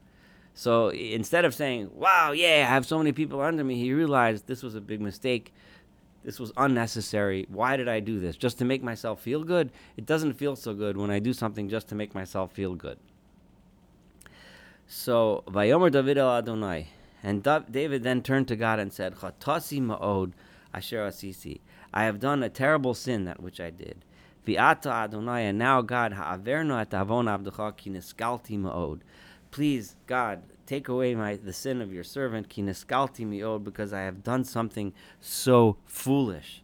So 0.56 0.90
instead 0.90 1.46
of 1.46 1.54
saying, 1.54 1.92
wow, 1.94 2.32
yeah, 2.32 2.66
I 2.68 2.74
have 2.74 2.86
so 2.86 2.98
many 2.98 3.12
people 3.12 3.40
under 3.42 3.64
me, 3.64 3.76
he 3.76 3.94
realized 3.94 4.48
this 4.48 4.64
was 4.64 4.74
a 4.74 4.82
big 4.82 5.02
mistake. 5.02 5.54
This 6.24 6.40
was 6.40 6.52
unnecessary. 6.58 7.46
Why 7.50 7.78
did 7.78 7.88
I 7.88 8.00
do 8.00 8.20
this? 8.20 8.36
Just 8.36 8.58
to 8.58 8.66
make 8.66 8.82
myself 8.82 9.22
feel 9.22 9.44
good? 9.44 9.72
It 9.98 10.08
doesn't 10.08 10.34
feel 10.34 10.56
so 10.56 10.74
good 10.74 10.98
when 10.98 11.12
I 11.12 11.20
do 11.20 11.32
something 11.32 11.70
just 11.70 11.88
to 11.90 11.96
make 11.96 12.16
myself 12.16 12.54
feel 12.54 12.74
good. 12.74 12.98
So, 14.88 15.44
Vayomer 15.48 15.92
David 15.92 16.18
el 16.18 16.30
Adonai. 16.30 16.88
And 17.22 17.44
David 17.70 18.04
then 18.04 18.22
turned 18.22 18.48
to 18.48 18.56
God 18.56 18.80
and 18.80 18.94
said, 18.94 19.16
Chatasi 19.16 19.82
ma'od 19.82 20.32
asher 20.74 21.06
asisi. 21.06 21.60
I 21.94 22.06
have 22.06 22.20
done 22.20 22.42
a 22.42 22.50
terrible 22.50 22.94
sin, 22.94 23.26
that 23.26 23.42
which 23.42 23.60
I 23.60 23.70
did. 23.70 24.06
Vi'ata 24.46 24.88
Adonai, 24.88 25.46
and 25.46 25.58
now 25.58 25.82
God, 25.82 26.14
ha'averno 26.14 26.80
et 26.80 26.94
avon 26.94 27.26
avdecha 27.26 27.76
ki 27.76 27.90
niskalti 27.90 28.58
ma'od. 28.58 29.02
Please, 29.52 29.98
God, 30.06 30.44
take 30.66 30.88
away 30.88 31.16
my 31.16 31.36
the 31.36 31.54
sin 31.54 31.82
of 31.82 31.92
your 31.92 32.04
servant, 32.04 32.48
ki 32.48 32.62
niskalti 32.62 33.28
ma'od, 33.28 33.66
because 33.66 33.92
I 33.92 34.02
have 34.02 34.24
done 34.24 34.46
something 34.46 34.94
so 35.20 35.76
foolish. 35.86 36.62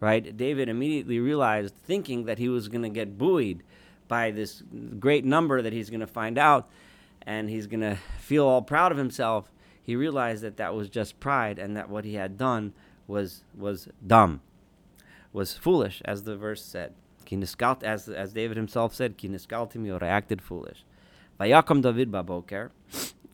Right? 0.00 0.36
David 0.36 0.68
immediately 0.68 1.20
realized, 1.20 1.74
thinking 1.74 2.24
that 2.24 2.38
he 2.38 2.48
was 2.48 2.66
going 2.66 2.82
to 2.82 2.88
get 2.88 3.16
buoyed 3.16 3.62
by 4.08 4.32
this 4.32 4.62
great 4.98 5.24
number 5.24 5.62
that 5.62 5.72
he's 5.72 5.90
going 5.90 6.00
to 6.00 6.06
find 6.06 6.38
out, 6.38 6.68
and 7.26 7.50
he's 7.50 7.66
going 7.66 7.80
to 7.80 7.98
feel 8.18 8.46
all 8.46 8.62
proud 8.62 8.92
of 8.92 8.98
himself. 8.98 9.50
He 9.82 9.96
realized 9.96 10.42
that 10.42 10.56
that 10.56 10.74
was 10.74 10.88
just 10.88 11.20
pride, 11.20 11.58
and 11.58 11.76
that 11.76 11.90
what 11.90 12.04
he 12.04 12.14
had 12.14 12.38
done 12.38 12.72
was 13.06 13.42
was 13.56 13.88
dumb 14.04 14.40
was 15.32 15.52
foolish, 15.52 16.00
as 16.04 16.24
the 16.24 16.36
verse 16.36 16.64
said. 16.64 16.94
As, 17.82 18.08
as 18.08 18.32
David 18.32 18.56
himself 18.56 18.94
said, 18.94 19.16
I 19.22 20.06
acted 20.06 20.40
foolish. 20.40 20.84
David 21.38 22.70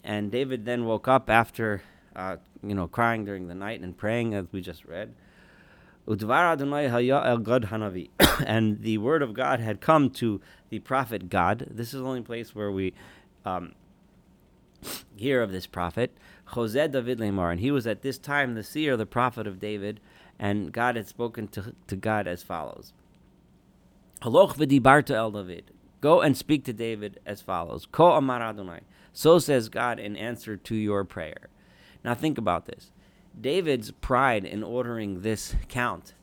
and 0.02 0.32
David 0.32 0.64
then 0.64 0.84
woke 0.84 1.06
up 1.06 1.30
after, 1.30 1.82
uh, 2.16 2.36
you 2.62 2.74
know, 2.74 2.88
crying 2.88 3.24
during 3.24 3.46
the 3.46 3.54
night 3.54 3.80
and 3.80 3.96
praying, 3.96 4.34
as 4.34 4.46
we 4.50 4.60
just 4.60 4.84
read. 4.84 5.14
Gad 6.08 6.18
hanavi, 6.18 8.10
and 8.46 8.82
the 8.82 8.98
word 8.98 9.22
of 9.22 9.34
God 9.34 9.60
had 9.60 9.80
come 9.80 10.10
to 10.10 10.40
the 10.70 10.80
prophet 10.80 11.28
Gad. 11.28 11.68
This 11.70 11.94
is 11.94 12.00
the 12.00 12.06
only 12.06 12.22
place 12.22 12.52
where 12.52 12.72
we 12.72 12.94
um, 13.44 13.74
hear 15.16 15.42
of 15.42 15.52
this 15.52 15.66
prophet. 15.66 16.16
Jose 16.46 16.88
David 16.88 17.18
Lemar, 17.18 17.50
and 17.50 17.60
he 17.60 17.70
was 17.70 17.86
at 17.86 18.02
this 18.02 18.18
time 18.18 18.54
the 18.54 18.62
seer, 18.62 18.96
the 18.96 19.06
prophet 19.06 19.46
of 19.46 19.58
David, 19.58 20.00
and 20.38 20.72
God 20.72 20.96
had 20.96 21.08
spoken 21.08 21.48
to, 21.48 21.74
to 21.86 21.96
Gad 21.96 22.26
as 22.26 22.42
follows. 22.42 22.92
Haloch 24.22 24.56
v'dibarta 24.56 25.14
el 25.14 25.30
David. 25.30 25.72
Go 26.00 26.20
and 26.20 26.36
speak 26.36 26.64
to 26.64 26.72
David 26.72 27.20
as 27.24 27.40
follows. 27.40 27.86
Ko 27.86 28.12
amar 28.12 28.42
Adonai. 28.42 28.80
So 29.12 29.38
says 29.38 29.68
God 29.68 29.98
in 29.98 30.16
answer 30.16 30.56
to 30.56 30.74
your 30.74 31.04
prayer. 31.04 31.48
Now 32.04 32.14
think 32.14 32.38
about 32.38 32.66
this. 32.66 32.90
David's 33.38 33.90
pride 33.90 34.44
in 34.44 34.62
ordering 34.62 35.22
this 35.22 35.54
count, 35.68 36.14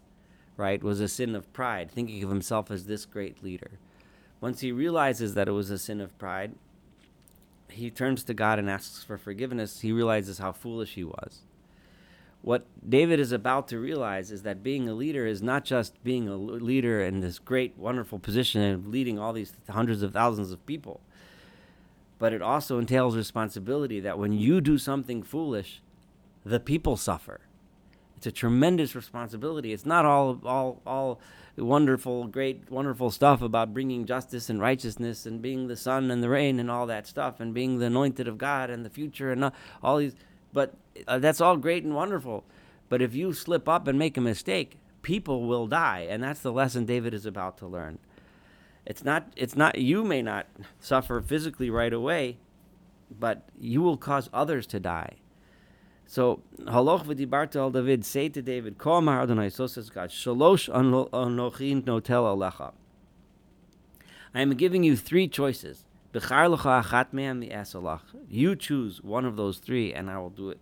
right, 0.57 0.83
was 0.83 0.99
a 0.99 1.07
sin 1.07 1.35
of 1.35 1.51
pride, 1.53 1.89
thinking 1.89 2.23
of 2.23 2.29
himself 2.29 2.69
as 2.69 2.85
this 2.85 3.05
great 3.05 3.43
leader. 3.43 3.79
Once 4.41 4.61
he 4.61 4.71
realizes 4.71 5.33
that 5.33 5.47
it 5.47 5.53
was 5.53 5.69
a 5.69 5.77
sin 5.77 5.99
of 5.99 6.17
pride, 6.17 6.53
he 7.71 7.89
turns 7.89 8.23
to 8.25 8.33
God 8.33 8.59
and 8.59 8.69
asks 8.69 9.03
for 9.03 9.17
forgiveness. 9.17 9.81
He 9.81 9.91
realizes 9.91 10.39
how 10.39 10.51
foolish 10.51 10.95
he 10.95 11.03
was 11.03 11.43
what 12.41 12.65
David 12.87 13.19
is 13.19 13.31
about 13.31 13.67
to 13.67 13.79
realize 13.79 14.31
is 14.31 14.43
that 14.43 14.63
being 14.63 14.87
a 14.87 14.93
leader 14.93 15.25
is 15.25 15.41
not 15.41 15.65
just 15.65 16.01
being 16.03 16.27
a 16.27 16.35
leader 16.35 17.01
in 17.03 17.19
this 17.19 17.37
great, 17.37 17.77
wonderful 17.77 18.17
position 18.17 18.61
of 18.61 18.87
leading 18.87 19.19
all 19.19 19.33
these 19.33 19.53
hundreds 19.69 20.01
of 20.01 20.13
thousands 20.13 20.51
of 20.51 20.65
people, 20.65 21.01
but 22.17 22.31
it 22.31 22.41
also 22.41 22.79
entails 22.79 23.15
responsibility 23.15 23.99
that 23.99 24.17
when 24.17 24.31
you 24.31 24.61
do 24.61 24.77
something 24.77 25.21
foolish, 25.21 25.81
the 26.45 26.59
people 26.59 26.95
suffer. 26.95 27.41
It's 28.19 28.27
a 28.27 28.33
tremendous 28.33 28.95
responsibility. 28.95 29.71
It's 29.71 29.85
not 29.85 30.03
all, 30.03 30.41
all, 30.43 30.81
all 30.85 31.21
wonderful, 31.57 32.27
great, 32.27 32.69
wonderful 32.69 33.11
stuff 33.11 33.41
about 33.41 33.73
bringing 33.73 34.05
justice 34.05 34.49
and 34.49 34.59
righteousness 34.59 35.25
and 35.25 35.41
being 35.41 35.69
the 35.69 35.77
sun 35.77 36.11
and 36.11 36.21
the 36.21 36.27
rain 36.27 36.59
and 36.59 36.69
all 36.69 36.85
that 36.87 37.07
stuff 37.07 37.39
and 37.39 37.53
being 37.53 37.79
the 37.79 37.85
anointed 37.85 38.27
of 38.27 38.37
God 38.37 38.69
and 38.69 38.83
the 38.83 38.89
future 38.89 39.31
and 39.31 39.49
all 39.81 39.97
these 39.97 40.15
but 40.51 40.73
uh, 41.07 41.19
that's 41.19 41.39
all 41.39 41.55
great 41.55 41.85
and 41.85 41.95
wonderful. 41.95 42.43
But 42.89 43.01
if 43.01 43.15
you 43.15 43.31
slip 43.31 43.69
up 43.69 43.87
and 43.87 43.97
make 43.97 44.17
a 44.17 44.21
mistake, 44.21 44.77
people 45.01 45.47
will 45.47 45.65
die, 45.65 46.07
and 46.09 46.21
that's 46.21 46.41
the 46.41 46.51
lesson 46.51 46.85
David 46.85 47.13
is 47.13 47.25
about 47.25 47.57
to 47.59 47.67
learn. 47.67 47.99
It's 48.85 49.05
not. 49.05 49.31
It's 49.37 49.55
not. 49.55 49.77
You 49.77 50.03
may 50.03 50.21
not 50.21 50.47
suffer 50.81 51.21
physically 51.21 51.69
right 51.69 51.93
away, 51.93 52.37
but 53.17 53.47
you 53.57 53.81
will 53.81 53.95
cause 53.95 54.29
others 54.33 54.67
to 54.67 54.79
die. 54.81 55.15
So, 56.09 56.41
haloch 56.61 57.05
v'dibarta 57.05 57.57
al 57.57 57.69
David, 57.69 58.03
say 58.03 58.29
to 58.29 58.41
David, 58.41 58.79
Ko 58.79 58.93
amar 58.93 59.21
Adonai, 59.21 59.49
so 59.49 59.67
says 59.67 59.91
God, 59.91 60.09
shalosh 60.09 60.67
anochin 60.67 61.83
notel 61.83 62.35
alecha. 62.35 62.71
I 64.33 64.41
am 64.41 64.55
giving 64.55 64.83
you 64.83 64.97
three 64.97 65.27
choices. 65.27 65.85
You 66.11 66.21
choose 68.55 69.03
one 69.03 69.25
of 69.25 69.35
those 69.35 69.59
three, 69.59 69.93
and 69.93 70.09
I 70.09 70.17
will 70.17 70.31
do 70.31 70.49
it 70.49 70.57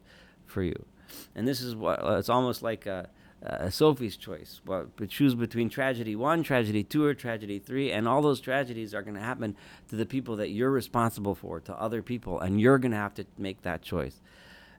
for 0.46 0.64
you. 0.64 0.86
And 1.34 1.48
this 1.48 1.62
is 1.62 1.74
what 1.74 2.04
uh, 2.04 2.18
it's 2.18 2.28
almost 2.28 2.62
like 2.62 2.86
a, 2.86 3.08
a 3.42 3.72
Sophie's 3.72 4.18
choice. 4.18 4.60
Well, 4.66 4.88
choose 5.08 5.34
between 5.34 5.70
tragedy 5.70 6.18
one, 6.18 6.44
tragedy 6.44 6.84
two, 6.84 7.06
or 7.06 7.14
tragedy 7.14 7.60
three, 7.60 7.94
and 7.94 8.06
all 8.06 8.22
those 8.22 8.42
tragedies 8.42 8.94
are 8.94 9.02
going 9.02 9.16
to 9.16 9.22
happen 9.22 9.56
to 9.88 9.96
the 9.96 10.06
people 10.06 10.36
that 10.36 10.50
you're 10.50 10.72
responsible 10.72 11.36
for, 11.36 11.62
to 11.62 11.74
other 11.80 12.02
people, 12.02 12.38
and 12.38 12.60
you're 12.60 12.80
going 12.80 12.92
to 12.92 12.98
have 12.98 13.14
to 13.14 13.26
make 13.38 13.62
that 13.62 13.82
choice. 13.82 14.20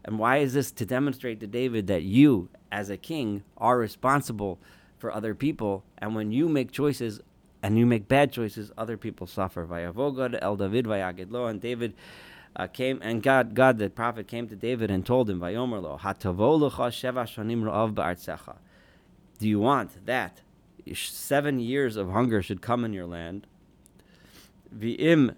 And 0.08 0.18
why 0.18 0.38
is 0.38 0.54
this 0.54 0.70
to 0.72 0.86
demonstrate 0.86 1.38
to 1.40 1.46
David 1.46 1.86
that 1.88 2.02
you, 2.02 2.48
as 2.72 2.88
a 2.88 2.96
king, 2.96 3.42
are 3.58 3.76
responsible 3.76 4.58
for 4.96 5.12
other 5.12 5.34
people, 5.34 5.84
and 5.98 6.14
when 6.14 6.32
you 6.32 6.48
make 6.48 6.72
choices 6.72 7.20
and 7.62 7.76
you 7.76 7.84
make 7.84 8.08
bad 8.08 8.32
choices, 8.32 8.72
other 8.78 8.96
people 8.96 9.26
suffer. 9.26 9.66
Vayavogad 9.66 10.38
el 10.40 10.56
David 10.56 10.86
vayagidlo, 10.86 11.50
and 11.50 11.60
David 11.60 11.92
uh, 12.56 12.66
came, 12.68 12.98
and 13.02 13.22
Gad, 13.22 13.54
Gad, 13.54 13.76
the 13.76 13.90
prophet 13.90 14.26
came 14.26 14.48
to 14.48 14.56
David 14.56 14.90
and 14.90 15.04
told 15.04 15.28
him, 15.28 15.40
Vayomerlo, 15.40 16.00
hatavolocha 16.00 16.88
sheva 16.88 17.24
shanim 17.26 17.64
ra'av. 17.64 18.56
Do 19.38 19.46
you 19.46 19.60
want 19.60 20.06
that? 20.06 20.40
Seven 20.94 21.60
years 21.60 21.96
of 21.96 22.12
hunger 22.12 22.40
should 22.40 22.62
come 22.62 22.82
in 22.82 22.94
your 22.94 23.04
land. 23.04 23.46
V'im 24.74 25.34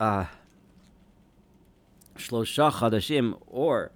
uh, 0.00 0.24
shlosha 2.28 2.70
chadashim, 2.72 3.38
or 3.46 3.92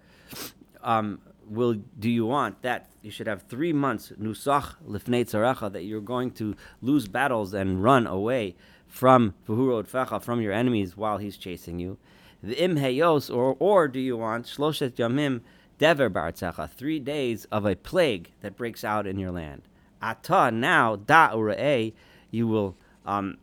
um, 0.83 1.21
will 1.47 1.75
do 1.99 2.11
you 2.11 2.26
want 2.26 2.62
that 2.62 2.90
you 3.02 3.11
should 3.11 3.26
have 3.26 3.43
three 3.43 3.73
months 3.73 4.12
nusach 4.21 4.75
lifnei 4.87 5.25
tzarecha 5.25 5.73
that 5.73 5.85
you're 5.85 6.00
going 6.00 6.31
to 6.31 6.54
lose 6.81 7.07
battles 7.07 7.52
and 7.52 7.83
run 7.83 8.07
away 8.07 8.57
from 8.87 9.35
v'hurod 9.49 9.87
fecha 9.87 10.23
from 10.23 10.40
your 10.40 10.52
enemies 10.52 10.97
while 10.97 11.19
he's 11.19 11.37
chasing 11.37 11.78
you. 11.78 11.99
The 12.43 12.62
im 12.62 12.76
heyos 12.76 13.35
or 13.35 13.57
or 13.59 13.88
do 13.88 14.00
you 14.00 14.16
want 14.16 14.47
shloshet 14.47 14.93
yamim 14.93 15.43
dever 15.78 16.09
bartzecha 16.09 16.71
three 16.71 17.00
days 17.00 17.47
of 17.47 17.66
a 17.66 17.75
plague 17.75 18.31
that 18.40 18.57
breaks 18.57 18.85
out 18.85 19.07
in 19.07 19.19
your 19.19 19.33
land. 19.33 19.62
Ata 20.00 20.50
now 20.50 20.97
da 20.97 21.31
urae 21.31 21.93
you 22.31 22.47
will 22.47 22.76
um, 23.04 23.38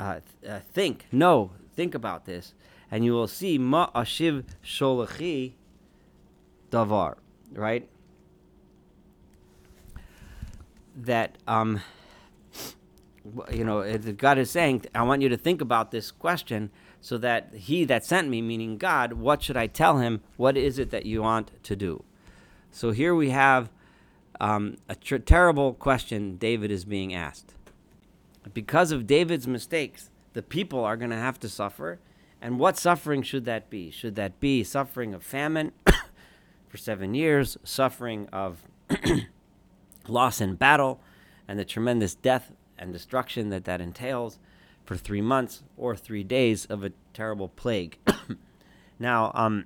uh, 0.00 0.20
uh, 0.48 0.60
think 0.72 1.06
no 1.12 1.52
think 1.74 1.94
about 1.94 2.24
this 2.24 2.54
and 2.94 3.04
you 3.04 3.12
will 3.12 3.26
see 3.26 3.58
ma 3.58 3.90
ashiv 3.90 4.44
sholachi 4.64 5.54
davar 6.70 7.16
right? 7.52 7.88
That 10.96 11.36
um, 11.48 11.80
you 13.50 13.64
know, 13.64 13.98
God 14.16 14.38
is 14.38 14.48
saying, 14.48 14.86
I 14.94 15.02
want 15.02 15.22
you 15.22 15.28
to 15.28 15.36
think 15.36 15.60
about 15.60 15.90
this 15.90 16.12
question 16.12 16.70
so 17.00 17.18
that 17.18 17.52
he 17.54 17.84
that 17.84 18.04
sent 18.04 18.28
me, 18.28 18.40
meaning 18.40 18.78
God, 18.78 19.14
what 19.14 19.42
should 19.42 19.56
I 19.56 19.66
tell 19.66 19.98
him? 19.98 20.22
What 20.36 20.56
is 20.56 20.78
it 20.78 20.90
that 20.90 21.04
you 21.04 21.22
want 21.22 21.50
to 21.64 21.74
do? 21.74 22.04
So 22.70 22.92
here 22.92 23.14
we 23.14 23.30
have 23.30 23.70
um, 24.40 24.76
a 24.88 24.94
terrible 24.94 25.74
question 25.74 26.36
David 26.36 26.70
is 26.70 26.84
being 26.84 27.12
asked. 27.12 27.54
because 28.52 28.92
of 28.92 29.08
David's 29.08 29.48
mistakes, 29.48 30.10
the 30.32 30.42
people 30.42 30.84
are 30.84 30.96
going 30.96 31.10
to 31.10 31.16
have 31.16 31.40
to 31.40 31.48
suffer. 31.48 31.98
And 32.44 32.58
what 32.58 32.76
suffering 32.76 33.22
should 33.22 33.46
that 33.46 33.70
be? 33.70 33.90
Should 33.90 34.16
that 34.16 34.38
be 34.38 34.62
suffering 34.64 35.14
of 35.14 35.22
famine 35.22 35.72
for 36.68 36.76
seven 36.76 37.14
years, 37.14 37.56
suffering 37.64 38.28
of 38.34 38.58
loss 40.08 40.42
in 40.42 40.56
battle, 40.56 41.00
and 41.48 41.58
the 41.58 41.64
tremendous 41.64 42.14
death 42.14 42.52
and 42.78 42.92
destruction 42.92 43.48
that 43.48 43.64
that 43.64 43.80
entails 43.80 44.38
for 44.84 44.94
three 44.94 45.22
months 45.22 45.62
or 45.78 45.96
three 45.96 46.22
days 46.22 46.66
of 46.66 46.84
a 46.84 46.92
terrible 47.14 47.48
plague? 47.48 47.96
now, 48.98 49.32
um, 49.34 49.64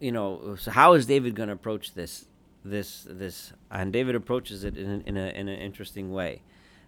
you 0.00 0.10
know, 0.10 0.56
so 0.58 0.70
how 0.70 0.94
is 0.94 1.04
David 1.04 1.34
going 1.34 1.48
to 1.48 1.54
approach 1.54 1.92
this? 1.92 2.28
This, 2.64 3.06
this, 3.06 3.52
and 3.70 3.92
David 3.92 4.14
approaches 4.14 4.64
it 4.64 4.78
in, 4.78 5.02
in, 5.02 5.18
a, 5.18 5.28
in 5.28 5.48
an 5.48 5.58
interesting 5.60 6.12
way 6.12 6.40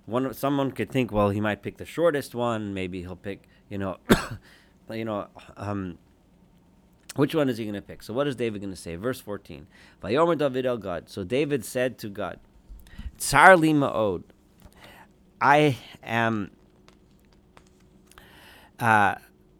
one 0.07 0.33
someone 0.35 0.73
could 0.73 0.91
think, 0.91 1.13
well, 1.13 1.31
he 1.31 1.41
might 1.41 1.63
pick 1.63 1.77
the 1.77 1.85
shortest 1.85 2.35
one. 2.35 2.75
Maybe 2.75 3.01
he'll 3.01 3.17
pick, 3.17 3.49
you 3.69 3.79
know, 3.79 3.99
you 4.91 5.05
know, 5.05 5.29
um, 5.57 5.99
which 7.17 7.35
one 7.35 7.49
is 7.49 7.59
he 7.59 7.65
going 7.65 7.75
to 7.75 7.83
pick? 7.83 8.03
So 8.03 8.15
what 8.15 8.27
is 8.27 8.37
David 8.37 8.61
going 8.61 8.73
to 8.73 8.81
say? 8.81 8.97
Verse 8.97 9.21
fourteen. 9.21 9.67
Vayomer 10.03 10.39
David 10.39 10.67
el 10.67 10.79
Gad. 10.79 11.09
So 11.09 11.25
David 11.25 11.65
said 11.65 11.99
to 11.99 12.09
Gad, 12.09 12.39
Tsar 13.19 13.57
li 13.57 13.73
ma'od. 13.73 14.23
I 15.41 15.77
am. 16.03 16.51
Uh, 18.79 19.15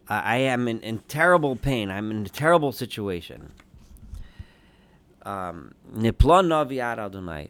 I 0.09 0.39
am 0.39 0.67
in, 0.67 0.81
in 0.81 0.99
terrible 1.01 1.55
pain. 1.55 1.91
I'm 1.91 2.11
in 2.11 2.27
a 2.27 2.29
terrible 2.29 2.73
situation. 2.73 3.53
Um, 5.23 5.75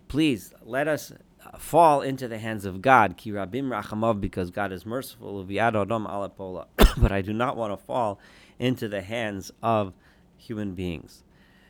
Please 0.09 0.53
let 0.63 0.89
us 0.89 1.13
fall 1.59 2.01
into 2.01 2.29
the 2.29 2.39
hands 2.39 2.65
of 2.65 2.83
God, 2.83 3.17
ki 3.17 3.33
rabim 3.33 3.69
rachamav, 3.69 4.21
because 4.21 4.51
God 4.51 4.73
is 4.73 4.87
merciful, 4.87 5.45
but 5.45 7.13
I 7.13 7.23
do 7.23 7.33
not 7.33 7.57
want 7.57 7.73
to 7.73 7.77
fall 7.77 8.19
into 8.59 8.89
the 8.89 9.03
hands 9.03 9.51
of 9.63 9.95
human 10.37 10.75
beings. 10.75 11.25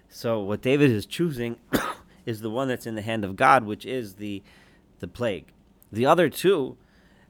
So 0.09 0.41
what 0.41 0.61
David 0.61 0.91
is 0.91 1.07
choosing 1.07 1.57
is 2.27 2.41
the 2.41 2.51
one 2.51 2.69
that's 2.69 2.87
in 2.87 2.95
the 2.95 3.03
hand 3.03 3.25
of 3.25 3.37
God, 3.37 3.65
which 3.65 3.87
is 3.87 4.15
the 4.15 4.43
the 4.99 5.09
plague. 5.09 5.47
The 5.91 6.05
other 6.05 6.29
two 6.29 6.77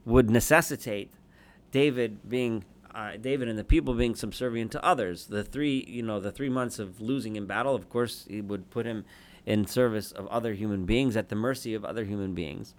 would 0.05 0.29
necessitate 0.29 1.11
David 1.71 2.27
being 2.29 2.65
uh, 2.93 3.15
David 3.15 3.47
and 3.47 3.57
the 3.57 3.63
people 3.63 3.93
being 3.93 4.15
subservient 4.15 4.71
to 4.73 4.83
others. 4.83 5.27
The 5.27 5.43
three, 5.43 5.85
you 5.87 6.03
know, 6.03 6.19
the 6.19 6.31
three 6.31 6.49
months 6.49 6.79
of 6.79 6.99
losing 6.99 7.37
in 7.37 7.45
battle, 7.45 7.73
of 7.73 7.89
course, 7.89 8.27
it 8.29 8.41
would 8.45 8.69
put 8.69 8.85
him 8.85 9.05
in 9.45 9.65
service 9.65 10.11
of 10.11 10.27
other 10.27 10.53
human 10.53 10.85
beings, 10.85 11.15
at 11.17 11.29
the 11.29 11.35
mercy 11.35 11.73
of 11.73 11.83
other 11.83 12.05
human 12.05 12.33
beings. 12.33 12.73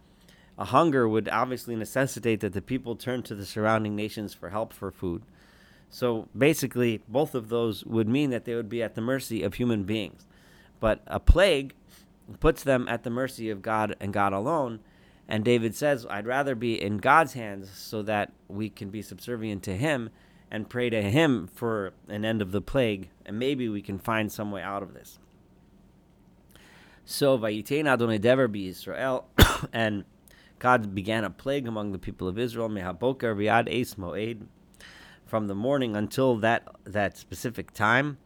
A 0.59 0.67
hunger 0.67 1.09
would 1.09 1.29
obviously 1.29 1.75
necessitate 1.77 2.41
that 2.41 2.53
the 2.53 2.63
people 2.63 2.95
turn 2.95 3.23
to 3.25 3.35
the 3.35 3.47
surrounding 3.47 3.97
nations 3.97 4.35
for 4.35 4.51
help 4.51 4.73
for 4.73 4.91
food. 4.91 5.23
So 5.89 6.29
basically, 6.37 7.03
both 7.09 7.35
of 7.35 7.49
those 7.49 7.85
would 7.85 8.09
mean 8.09 8.31
that 8.31 8.45
they 8.45 8.55
would 8.55 8.69
be 8.69 8.83
at 8.83 8.95
the 8.95 9.01
mercy 9.01 9.43
of 9.43 9.55
human 9.55 9.85
beings. 9.85 10.27
But 10.81 11.01
a 11.07 11.21
plague 11.21 11.75
puts 12.41 12.63
them 12.63 12.89
at 12.89 13.03
the 13.03 13.11
mercy 13.11 13.51
of 13.51 13.63
God 13.63 13.97
and 14.01 14.13
God 14.13 14.33
alone. 14.33 14.81
And 15.29 15.45
David 15.45 15.75
says, 15.75 16.07
I'd 16.09 16.27
rather 16.27 16.55
be 16.55 16.81
in 16.81 16.99
God's 16.99 17.35
hands 17.35 17.71
so 17.71 18.03
that 18.03 18.33
we 18.49 18.69
can 18.69 18.91
be 18.91 19.03
subservient 19.03 19.63
to 19.65 19.77
Him 19.77 20.11
and 20.51 20.69
pray 20.69 20.91
to 20.91 21.03
Him 21.03 21.47
for 21.47 21.93
an 22.09 22.25
end 22.25 22.43
of 22.43 22.53
the 22.53 22.61
plague. 22.61 23.09
And 23.25 23.39
maybe 23.39 23.69
we 23.69 23.83
can 23.83 23.99
find 23.99 24.31
some 24.31 24.51
way 24.51 24.63
out 24.63 24.83
of 24.83 24.95
this. 24.95 25.19
So 27.05 27.37
Vayitain 27.37 27.87
Adonai 27.87 28.19
Dever 28.19 28.49
be 28.49 28.69
Israel, 28.69 29.27
and 29.73 30.05
God 30.59 30.95
began 30.95 31.25
a 31.25 31.31
plague 31.31 31.67
among 31.67 31.91
the 31.93 31.99
people 31.99 32.29
of 32.29 32.39
Israel. 32.39 32.69
Mehaboker 32.69 33.35
Riad 33.35 33.69
Eis 33.69 33.97
Moed, 33.97 34.47
from 35.27 35.49
the 35.49 35.55
morning 35.55 35.97
until 35.97 36.37
that 36.37 36.69
that 36.85 37.17
specific 37.17 37.73
time. 37.73 38.19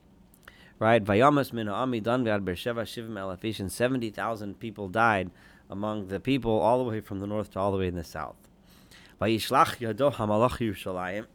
Right, 0.78 1.02
Vayamas 1.02 1.54
min 1.54 1.68
Amidan 1.68 2.25
Viad 2.25 2.45
Beersheva 2.45 2.83
Shivim 2.83 3.14
Elafishin. 3.14 3.70
Seventy 3.70 4.11
thousand 4.11 4.61
people 4.61 4.88
died 4.88 5.31
among 5.70 6.09
the 6.09 6.20
people 6.20 6.53
all 6.53 6.77
the 6.79 6.85
way 6.85 7.01
from 7.01 7.20
the 7.20 7.27
north 7.27 7.53
to 7.53 7.59
all 7.59 7.72
the 7.72 7.79
way 7.79 7.88
in 7.88 7.94
the 7.94 8.05
south. 8.05 8.37
Vayishlach 9.20 9.79
Yado 9.79 10.12
Hamalach 10.12 10.59
Yerushalayim, 10.59 11.27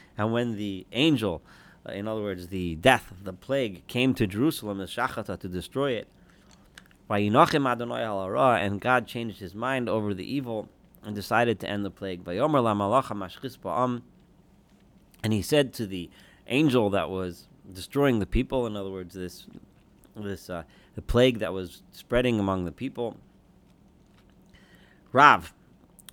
and 0.18 0.32
when 0.32 0.56
the 0.56 0.86
angel, 0.92 1.42
uh, 1.88 1.92
in 1.92 2.06
other 2.06 2.20
words, 2.20 2.48
the 2.48 2.74
death, 2.74 3.14
the 3.22 3.32
plague, 3.32 3.86
came 3.86 4.12
to 4.12 4.26
Jerusalem, 4.26 4.76
the 4.76 4.84
Shachata, 4.84 5.38
to 5.40 5.48
destroy 5.48 5.92
it, 5.92 6.08
and 7.20 8.80
God 8.80 9.06
changed 9.06 9.40
his 9.40 9.54
mind 9.54 9.88
over 9.88 10.14
the 10.14 10.24
evil 10.24 10.68
and 11.04 11.14
decided 11.14 11.60
to 11.60 11.68
end 11.68 11.84
the 11.84 11.90
plague. 11.90 12.26
And 15.24 15.32
he 15.32 15.42
said 15.42 15.72
to 15.74 15.86
the 15.86 16.10
angel 16.46 16.90
that 16.90 17.10
was 17.10 17.46
destroying 17.72 18.18
the 18.18 18.26
people, 18.26 18.66
in 18.66 18.76
other 18.76 18.90
words, 18.90 19.14
this 19.14 19.46
this 20.14 20.50
uh, 20.50 20.64
the 20.94 21.02
plague 21.02 21.38
that 21.38 21.52
was 21.52 21.82
spreading 21.90 22.38
among 22.38 22.64
the 22.64 22.72
people, 22.72 23.16
Rav, 25.12 25.54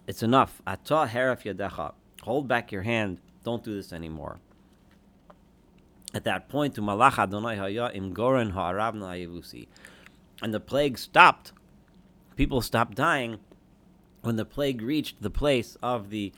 it's 0.08 0.24
enough. 0.24 0.62
Atah 0.66 1.10
heref 1.10 1.44
yadecha. 1.44 1.94
Hold 2.24 2.48
back 2.48 2.72
your 2.72 2.84
hand. 2.84 3.20
Don't 3.44 3.64
do 3.64 3.76
this 3.76 3.92
anymore. 3.94 4.40
At 6.14 6.24
that 6.24 6.50
point, 6.50 6.76
to 6.76 6.82
malach 6.82 7.20
Adonai 7.20 7.56
haya 7.56 7.92
im 7.94 8.14
goren 8.14 8.52
ha'aravna 8.52 9.06
yevusi 9.16 9.68
and 10.42 10.54
the 10.54 10.60
plague 10.60 10.98
stopped. 10.98 11.52
People 12.36 12.62
stopped 12.62 12.96
dying 12.96 13.40
when 14.22 14.36
the 14.36 14.46
plague 14.46 14.82
reached 14.82 15.22
the 15.22 15.30
place 15.30 15.78
of 15.82 16.10
the 16.10 16.32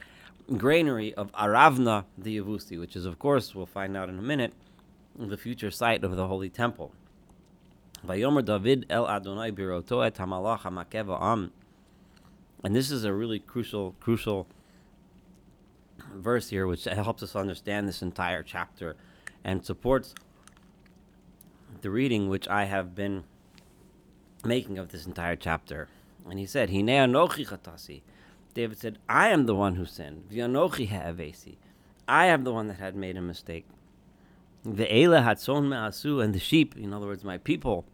granary 0.57 1.13
of 1.13 1.31
Aravna 1.33 2.05
the 2.17 2.39
Yavusi, 2.39 2.79
which 2.79 2.95
is, 2.95 3.05
of 3.05 3.19
course, 3.19 3.55
we'll 3.55 3.65
find 3.65 3.95
out 3.95 4.09
in 4.09 4.19
a 4.19 4.23
minute, 4.23 4.53
the 5.17 5.37
future 5.37 5.71
site 5.71 6.03
of 6.03 6.15
the 6.15 6.27
Holy 6.27 6.49
Temple. 6.49 6.91
Vayomer 8.05 8.43
David 8.43 8.85
el 8.89 9.07
Adonai 9.07 9.51
biroto 9.51 10.05
et 10.05 10.15
hamalach 10.15 10.61
hamakeva 10.61 11.21
am. 11.21 11.51
And 12.63 12.75
this 12.75 12.91
is 12.91 13.03
a 13.03 13.13
really 13.13 13.39
crucial, 13.39 13.95
crucial 13.99 14.47
verse 16.15 16.49
here, 16.49 16.65
which 16.67 16.85
helps 16.85 17.21
us 17.23 17.35
understand 17.35 17.87
this 17.87 18.01
entire 18.01 18.43
chapter 18.43 18.95
and 19.43 19.65
supports 19.65 20.13
the 21.81 21.89
reading 21.89 22.29
which 22.29 22.47
I 22.47 22.65
have 22.65 22.95
been 22.95 23.23
making 24.45 24.77
of 24.77 24.89
this 24.89 25.05
entire 25.05 25.35
chapter. 25.35 25.87
And 26.29 26.39
he 26.39 26.45
said, 26.45 26.69
chatasi. 26.69 28.01
David 28.53 28.77
said, 28.77 28.99
I 29.07 29.29
am 29.29 29.45
the 29.45 29.55
one 29.55 29.75
who 29.75 29.85
sinned. 29.85 30.29
V'anochi 30.29 30.89
ha'avesi. 30.89 31.55
I 32.07 32.25
am 32.25 32.43
the 32.43 32.53
one 32.53 32.67
that 32.67 32.79
had 32.79 32.95
made 32.95 33.17
a 33.17 33.21
mistake. 33.21 33.65
Ve'ela 34.65 35.23
hatson 35.23 35.69
me'asu, 35.69 36.19
and 36.19 36.33
the 36.33 36.39
sheep, 36.39 36.75
in 36.77 36.93
other 36.93 37.07
words, 37.07 37.23
my 37.23 37.37
people. 37.37 37.85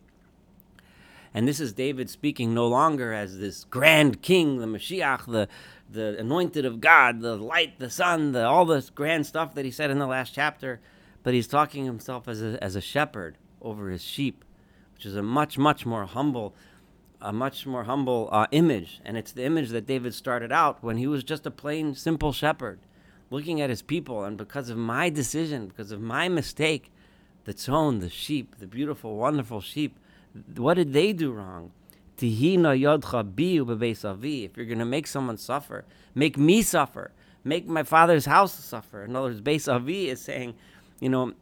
And 1.34 1.48
this 1.48 1.60
is 1.60 1.74
David 1.74 2.10
speaking 2.10 2.54
no 2.54 2.68
longer 2.68 3.14
as 3.14 3.38
this 3.38 3.64
grand 3.66 4.22
king, 4.22 4.58
the 4.58 4.66
Mashiach, 4.66 5.32
the, 5.32 5.48
the 5.90 6.18
anointed 6.18 6.66
of 6.66 6.82
God, 6.82 7.22
the 7.22 7.36
light, 7.36 7.80
the 7.80 7.90
sun, 7.90 8.32
the, 8.32 8.46
all 8.46 8.66
this 8.66 8.90
grand 8.90 9.28
stuff 9.28 9.54
that 9.54 9.66
he 9.66 9.72
said 9.72 9.92
in 9.92 10.00
the 10.00 10.08
last 10.08 10.34
chapter, 10.34 10.80
but 11.22 11.34
he's 11.34 11.48
talking 11.48 11.86
himself 11.86 12.28
as 12.28 12.42
a, 12.42 12.62
as 12.64 12.76
a 12.76 12.82
shepherd 12.82 13.38
over 13.62 13.90
his 13.90 14.02
sheep 14.04 14.44
which 14.98 15.06
is 15.06 15.16
a 15.16 15.22
much, 15.22 15.60
much 15.60 15.86
more 15.86 16.08
humble, 16.08 16.56
a 17.22 17.32
much 17.32 17.68
more 17.68 17.84
humble 17.84 18.30
uh, 18.32 18.48
image. 18.50 19.00
And 19.06 19.16
it's 19.16 19.32
the 19.32 19.46
image 19.46 19.70
that 19.70 19.86
David 19.86 20.16
started 20.16 20.52
out 20.52 20.84
when 20.84 20.98
he 20.98 21.06
was 21.06 21.24
just 21.24 21.46
a 21.46 21.52
plain, 21.52 21.94
simple 21.94 22.34
shepherd, 22.34 22.80
looking 23.30 23.62
at 23.62 23.70
his 23.70 23.84
people. 23.84 24.24
And 24.24 24.38
because 24.38 24.72
of 24.72 24.78
my 24.78 25.12
decision, 25.12 25.68
because 25.68 25.92
of 25.92 26.02
my 26.02 26.30
mistake, 26.30 26.92
the 27.46 27.54
tzon, 27.54 28.02
the 28.02 28.10
sheep, 28.10 28.56
the 28.58 28.66
beautiful, 28.66 29.18
wonderful 29.18 29.62
sheep, 29.62 30.00
what 30.56 30.74
did 30.74 30.94
they 30.94 31.14
do 31.14 31.32
wrong? 31.32 31.74
If 32.20 32.24
you're 32.24 32.64
going 34.66 34.80
to 34.80 34.86
make 34.86 35.06
someone 35.06 35.38
suffer, 35.38 35.86
make 36.16 36.40
me 36.40 36.64
suffer, 36.64 37.12
make 37.44 37.68
my 37.68 37.84
father's 37.84 38.26
house 38.26 38.56
suffer. 38.56 39.04
In 39.04 39.16
other 39.16 39.28
words, 39.28 39.42
Beis 39.42 39.72
Avi 39.72 40.10
is 40.10 40.22
saying, 40.22 40.56
you 41.00 41.10
know, 41.10 41.34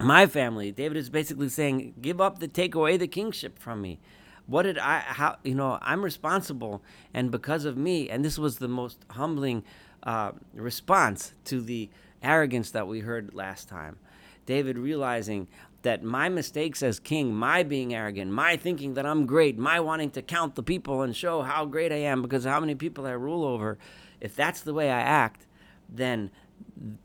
my 0.00 0.26
family. 0.26 0.70
David 0.72 0.96
is 0.96 1.10
basically 1.10 1.48
saying, 1.48 1.94
give 2.00 2.20
up 2.20 2.38
the 2.38 2.48
take 2.48 2.74
away 2.74 2.96
the 2.96 3.08
kingship 3.08 3.58
from 3.58 3.80
me. 3.80 4.00
What 4.46 4.62
did 4.62 4.78
I, 4.78 5.00
how, 5.00 5.36
you 5.44 5.54
know, 5.54 5.78
I'm 5.82 6.02
responsible, 6.02 6.82
and 7.12 7.30
because 7.30 7.64
of 7.66 7.76
me, 7.76 8.08
and 8.08 8.24
this 8.24 8.38
was 8.38 8.58
the 8.58 8.68
most 8.68 9.04
humbling 9.10 9.62
uh, 10.02 10.32
response 10.54 11.34
to 11.44 11.60
the 11.60 11.90
arrogance 12.22 12.70
that 12.70 12.86
we 12.88 13.00
heard 13.00 13.34
last 13.34 13.68
time. 13.68 13.98
David 14.46 14.78
realizing 14.78 15.48
that 15.82 16.02
my 16.02 16.28
mistakes 16.28 16.82
as 16.82 16.98
king, 16.98 17.34
my 17.34 17.62
being 17.62 17.94
arrogant, 17.94 18.32
my 18.32 18.56
thinking 18.56 18.94
that 18.94 19.04
I'm 19.04 19.26
great, 19.26 19.58
my 19.58 19.80
wanting 19.80 20.10
to 20.12 20.22
count 20.22 20.54
the 20.54 20.62
people 20.62 21.02
and 21.02 21.14
show 21.14 21.42
how 21.42 21.66
great 21.66 21.92
I 21.92 21.96
am 21.96 22.22
because 22.22 22.44
how 22.44 22.58
many 22.58 22.74
people 22.74 23.06
I 23.06 23.10
rule 23.10 23.44
over, 23.44 23.78
if 24.20 24.34
that's 24.34 24.62
the 24.62 24.74
way 24.74 24.90
I 24.90 25.00
act, 25.00 25.46
then 25.88 26.30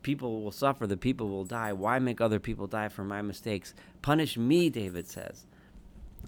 people 0.02 0.42
will 0.42 0.52
suffer, 0.52 0.86
the 0.86 0.96
people 0.96 1.28
will 1.28 1.44
die. 1.44 1.72
Why 1.72 1.98
make 1.98 2.20
other 2.20 2.38
people 2.38 2.66
die 2.66 2.88
for 2.88 3.04
my 3.04 3.22
mistakes? 3.22 3.74
Punish 4.02 4.36
me, 4.36 4.70
David 4.70 5.08
says. 5.08 5.46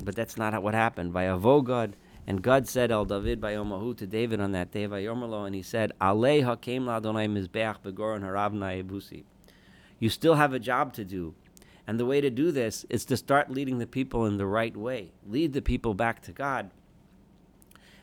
But 0.02 0.14
that's 0.14 0.37
not 0.37 0.62
what 0.62 0.74
happened. 0.74 1.12
By 1.12 1.24
Avogad 1.24 1.94
And 2.26 2.42
God 2.42 2.66
said 2.66 2.90
El 2.90 3.04
David 3.04 3.40
by 3.40 3.54
Omahu 3.54 3.96
to 3.98 4.06
David 4.06 4.40
on 4.40 4.52
that 4.52 4.72
day, 4.72 4.87
by 4.87 5.02
Vayomerlo, 5.02 5.46
and 5.46 5.54
he 5.54 5.62
said. 5.62 5.92
You 9.98 10.09
still 10.11 10.35
have 10.35 10.52
a 10.52 10.59
job 10.59 10.92
to 10.94 11.04
do. 11.04 11.35
And 11.87 12.00
the 12.00 12.06
way 12.06 12.20
to 12.20 12.30
do 12.30 12.50
this 12.50 12.85
is 12.90 13.04
to 13.04 13.16
start 13.16 13.50
leading 13.50 13.78
the 13.78 13.87
people 13.87 14.26
in 14.26 14.38
the 14.38 14.46
right 14.46 14.76
way. 14.76 15.12
Lead 15.24 15.52
the 15.52 15.62
people 15.62 15.94
back 15.94 16.20
to 16.22 16.32
God. 16.32 16.70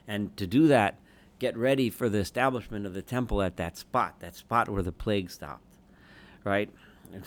And 0.07 0.35
to 0.37 0.47
do 0.47 0.67
that, 0.67 0.99
get 1.39 1.57
ready 1.57 1.89
for 1.89 2.09
the 2.09 2.19
establishment 2.19 2.85
of 2.85 2.93
the 2.93 3.01
temple 3.01 3.41
at 3.41 3.57
that 3.57 3.77
spot, 3.77 4.19
that 4.19 4.35
spot 4.35 4.69
where 4.69 4.83
the 4.83 4.91
plague 4.91 5.29
stopped. 5.29 5.65
Right? 6.43 6.69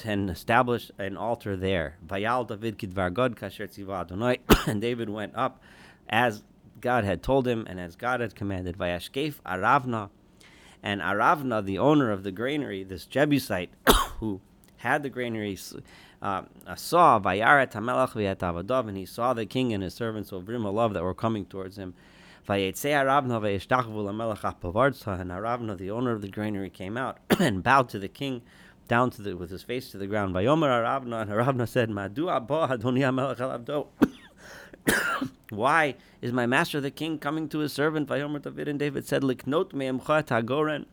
And 0.05 0.31
establish 0.31 0.91
an 0.99 1.17
altar 1.17 1.57
there. 1.57 1.97
Vayal 2.07 2.47
David 2.47 2.79
kidvar 2.79 3.13
Gad 3.13 3.37
kasher 3.37 3.69
Adonai. 3.89 4.39
And 4.67 4.81
David 4.81 5.09
went 5.09 5.37
up 5.37 5.63
as 6.09 6.43
God 6.81 7.05
had 7.05 7.23
told 7.23 7.47
him 7.47 7.67
and 7.69 7.81
as 7.81 7.97
God 7.97 8.21
had 8.21 8.35
commanded. 8.35 8.77
Vayashkef 8.77 9.35
Aravna. 9.47 10.11
And 10.83 11.01
Aravna, 11.01 11.65
the 11.65 11.79
owner 11.79 12.11
of 12.11 12.23
the 12.23 12.33
granary, 12.33 12.85
this 12.85 13.07
Jebusite 13.07 13.71
who 14.19 14.41
had 14.79 15.03
the 15.03 15.11
granary, 15.11 15.59
uh, 16.23 16.43
saw 16.75 17.19
Vayaret 17.19 17.73
Hamelach 17.73 18.13
v'yatavadav, 18.13 18.89
and 18.89 18.97
he 18.97 19.07
saw 19.07 19.35
the 19.35 19.47
king 19.47 19.73
and 19.73 19.83
his 19.83 19.95
servants 19.95 20.33
of 20.33 20.49
love 20.49 20.95
that 20.95 21.03
were 21.03 21.15
coming 21.15 21.45
towards 21.45 21.77
him. 21.77 21.95
Vayetze 22.47 22.93
Aravna 22.93 23.41
v'yeshtachvu 23.41 23.89
lamelach 23.89 24.43
apavartza, 24.43 25.21
and 25.21 25.33
Aravna, 25.33 25.77
the 25.77 25.91
owner 25.91 26.13
of 26.13 26.23
the 26.23 26.29
granary, 26.29 26.71
came 26.71 26.97
out 26.97 27.19
and 27.41 27.63
bowed 27.63 27.89
to 27.89 27.99
the 27.99 28.09
king, 28.09 28.43
down 28.87 29.11
to 29.11 29.21
the 29.21 29.37
with 29.37 29.51
his 29.51 29.65
face 29.65 29.91
to 29.91 29.99
the 29.99 30.07
ground. 30.07 30.33
Vayomer 30.33 30.69
Aravna, 30.69 31.23
and 31.23 31.31
Aravna 31.31 31.69
said, 31.69 31.91
Madu 31.91 32.29
abba 32.29 32.69
Adoni 32.69 33.01
Hamelach 33.01 33.39
alavdo. 33.39 33.89
Why 35.51 35.97
is 36.23 36.33
my 36.33 36.47
master 36.47 36.81
the 36.81 36.93
king 36.93 37.19
coming 37.19 37.49
to 37.49 37.59
his 37.59 37.73
servant? 37.73 38.09
Vayomer 38.09 38.41
David 38.41 38.69
and 38.69 38.79
David 38.79 39.09
said, 39.09 39.23
Liknot 39.23 39.73
me'emcha 39.73 40.23
tagoren 40.23 40.87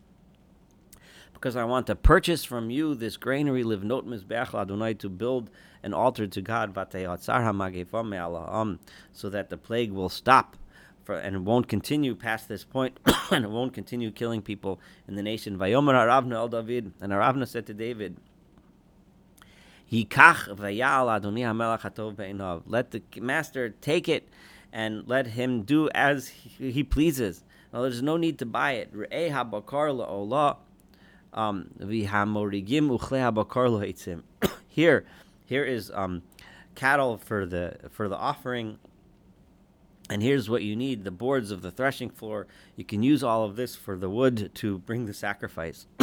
because 1.44 1.58
I 1.58 1.66
want 1.66 1.88
to 1.88 1.96
purchase 1.96 2.46
from 2.46 2.70
you 2.70 2.96
this 2.96 3.18
granary, 3.18 3.66
live 3.66 3.84
not 3.84 4.06
mizbeach 4.06 4.58
Adonai, 4.58 4.94
to 4.94 5.10
build 5.10 5.50
an 5.84 5.94
altar 5.94 6.26
to 6.26 6.42
God, 6.42 6.74
so 6.74 6.84
that 9.30 9.50
the 9.50 9.58
plague 9.58 9.92
will 9.92 10.08
stop 10.08 10.56
for, 11.04 11.16
and 11.16 11.36
it 11.36 11.42
won't 11.42 11.68
continue 11.68 12.16
past 12.16 12.48
this 12.48 12.64
point, 12.64 13.00
and 13.32 13.46
it 13.46 13.50
won't 13.50 13.74
continue 13.74 14.12
killing 14.12 14.42
people 14.42 14.80
in 15.08 15.16
the 15.16 15.24
nation. 15.24 15.58
Vayomer 15.58 15.94
Aravna 15.94 16.36
el 16.36 16.48
David, 16.48 16.94
and 17.02 17.12
Aravna 17.12 17.48
said 17.48 17.66
to 17.68 17.74
David, 17.74 18.18
Yikach 19.92 20.48
vayal 20.56 21.08
Adoni 21.08 21.42
hamelach. 21.42 22.64
Let 22.66 22.92
the 22.92 23.02
master 23.22 23.70
take 23.70 24.10
it 24.10 24.28
and 24.72 25.08
let 25.08 25.28
him 25.28 25.62
do 25.62 25.90
as 25.94 26.30
he, 26.30 26.72
he 26.72 26.84
pleases. 26.84 27.44
Now, 27.72 27.82
there's 27.84 28.02
no 28.02 28.18
need 28.18 28.40
to 28.40 28.46
buy 28.46 28.74
it. 28.74 28.94
Re'eh 28.96 29.32
habakar 29.32 29.94
la'olah 29.96 30.58
um, 31.34 31.70
here, 34.68 35.06
here 35.46 35.64
is 35.64 35.92
um, 35.94 36.22
cattle 36.76 37.18
for 37.18 37.46
the 37.46 37.78
for 37.92 38.08
the 38.08 38.18
offering. 38.18 38.80
And 40.14 40.22
here's 40.22 40.48
what 40.48 40.62
you 40.62 40.76
need: 40.76 41.06
the 41.06 41.10
boards 41.10 41.50
of 41.50 41.64
the 41.64 41.72
threshing 41.72 42.12
floor. 42.12 42.46
You 42.76 42.84
can 42.84 43.02
use 43.02 43.24
all 43.24 43.46
of 43.46 43.56
this 43.56 43.76
for 43.76 43.98
the 43.98 44.12
wood 44.12 44.52
to 44.54 44.78
bring 44.78 45.08
the 45.08 45.14
sacrifice. 45.14 45.88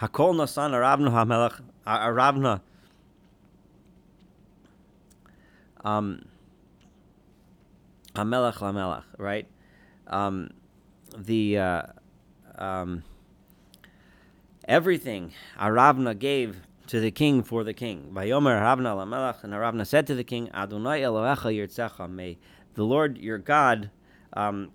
Hakol 0.00 0.34
nasan 0.34 0.72
aravna 0.72 1.12
hamelach 1.12 1.60
aravna. 1.86 2.62
Um, 5.84 6.24
hamelach 8.16 8.54
lamelach, 8.54 9.04
right? 9.18 9.46
Um, 10.08 10.50
the 11.16 11.58
uh, 11.58 11.82
um, 12.56 13.04
everything 14.64 15.32
Aravna 15.56 16.18
gave 16.18 16.62
to 16.88 16.98
the 16.98 17.12
king 17.12 17.44
for 17.44 17.62
the 17.62 17.72
king. 17.72 18.10
Vayomer 18.12 18.60
Aravna 18.60 18.96
lamelach, 18.96 19.44
and 19.44 19.52
Aravna 19.52 19.86
said 19.86 20.08
to 20.08 20.16
the 20.16 20.24
king, 20.24 20.50
Adonai 20.52 21.02
Elohecha 21.02 21.54
yirtzecha, 21.54 22.10
may 22.10 22.36
the 22.74 22.84
Lord 22.84 23.18
your 23.18 23.38
God 23.38 23.90
um, 24.32 24.70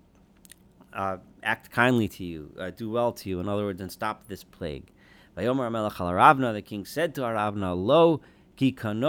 uh, 0.92 1.18
act 1.42 1.70
kindly 1.70 2.08
to 2.08 2.24
you, 2.24 2.52
uh, 2.58 2.70
do 2.70 2.90
well 2.90 3.12
to 3.12 3.28
you. 3.28 3.40
In 3.40 3.48
other 3.48 3.64
words, 3.64 3.80
and 3.80 3.90
stop 3.90 4.28
this 4.28 4.44
plague. 4.44 4.90
Vayomer 5.36 5.68
Amelach 5.68 5.96
Aravna, 5.96 6.52
the 6.52 6.62
king 6.62 6.84
said 6.84 7.14
to 7.14 7.22
Aravna, 7.22 7.76
Lo 7.76 8.20
I'm 8.58 9.00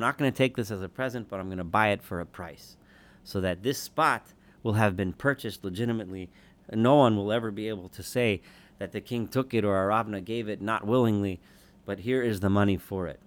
not 0.00 0.18
going 0.18 0.32
to 0.32 0.36
take 0.36 0.56
this 0.56 0.72
as 0.72 0.82
a 0.82 0.88
present, 0.88 1.28
but 1.28 1.38
I'm 1.38 1.46
going 1.46 1.58
to 1.58 1.64
buy 1.64 1.90
it 1.90 2.02
for 2.02 2.20
a 2.20 2.26
price, 2.26 2.76
so 3.22 3.40
that 3.40 3.62
this 3.62 3.78
spot 3.78 4.32
will 4.64 4.72
have 4.72 4.96
been 4.96 5.12
purchased 5.12 5.64
legitimately. 5.64 6.28
No 6.72 6.96
one 6.96 7.16
will 7.16 7.30
ever 7.30 7.52
be 7.52 7.68
able 7.68 7.88
to 7.90 8.02
say 8.02 8.40
that 8.78 8.90
the 8.90 9.00
king 9.00 9.28
took 9.28 9.54
it 9.54 9.64
or 9.64 9.76
Aravna 9.76 10.24
gave 10.24 10.48
it 10.48 10.60
not 10.60 10.84
willingly, 10.84 11.38
but 11.86 12.00
here 12.00 12.22
is 12.22 12.40
the 12.40 12.50
money 12.50 12.76
for 12.76 13.06
it. 13.06 13.20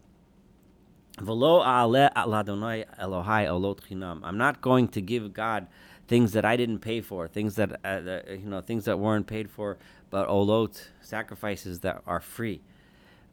I'm 4.24 4.38
not 4.38 4.62
going 4.62 4.88
to 4.90 5.02
give 5.02 5.34
God 5.34 5.68
things 6.08 6.32
that 6.34 6.46
I 6.46 6.56
didn't 6.56 6.80
pay 6.80 7.02
for, 7.02 7.28
things 7.28 7.56
that 7.56 7.80
uh, 7.84 8.32
you 8.32 8.46
know, 8.46 8.62
things 8.62 8.86
that 8.86 9.00
weren't 9.00 9.28
paid 9.28 9.50
for, 9.50 9.78
but 10.10 10.28
olot 10.28 10.88
sacrifices 11.02 11.82
that 11.82 12.02
are 12.06 12.22
free. 12.22 12.62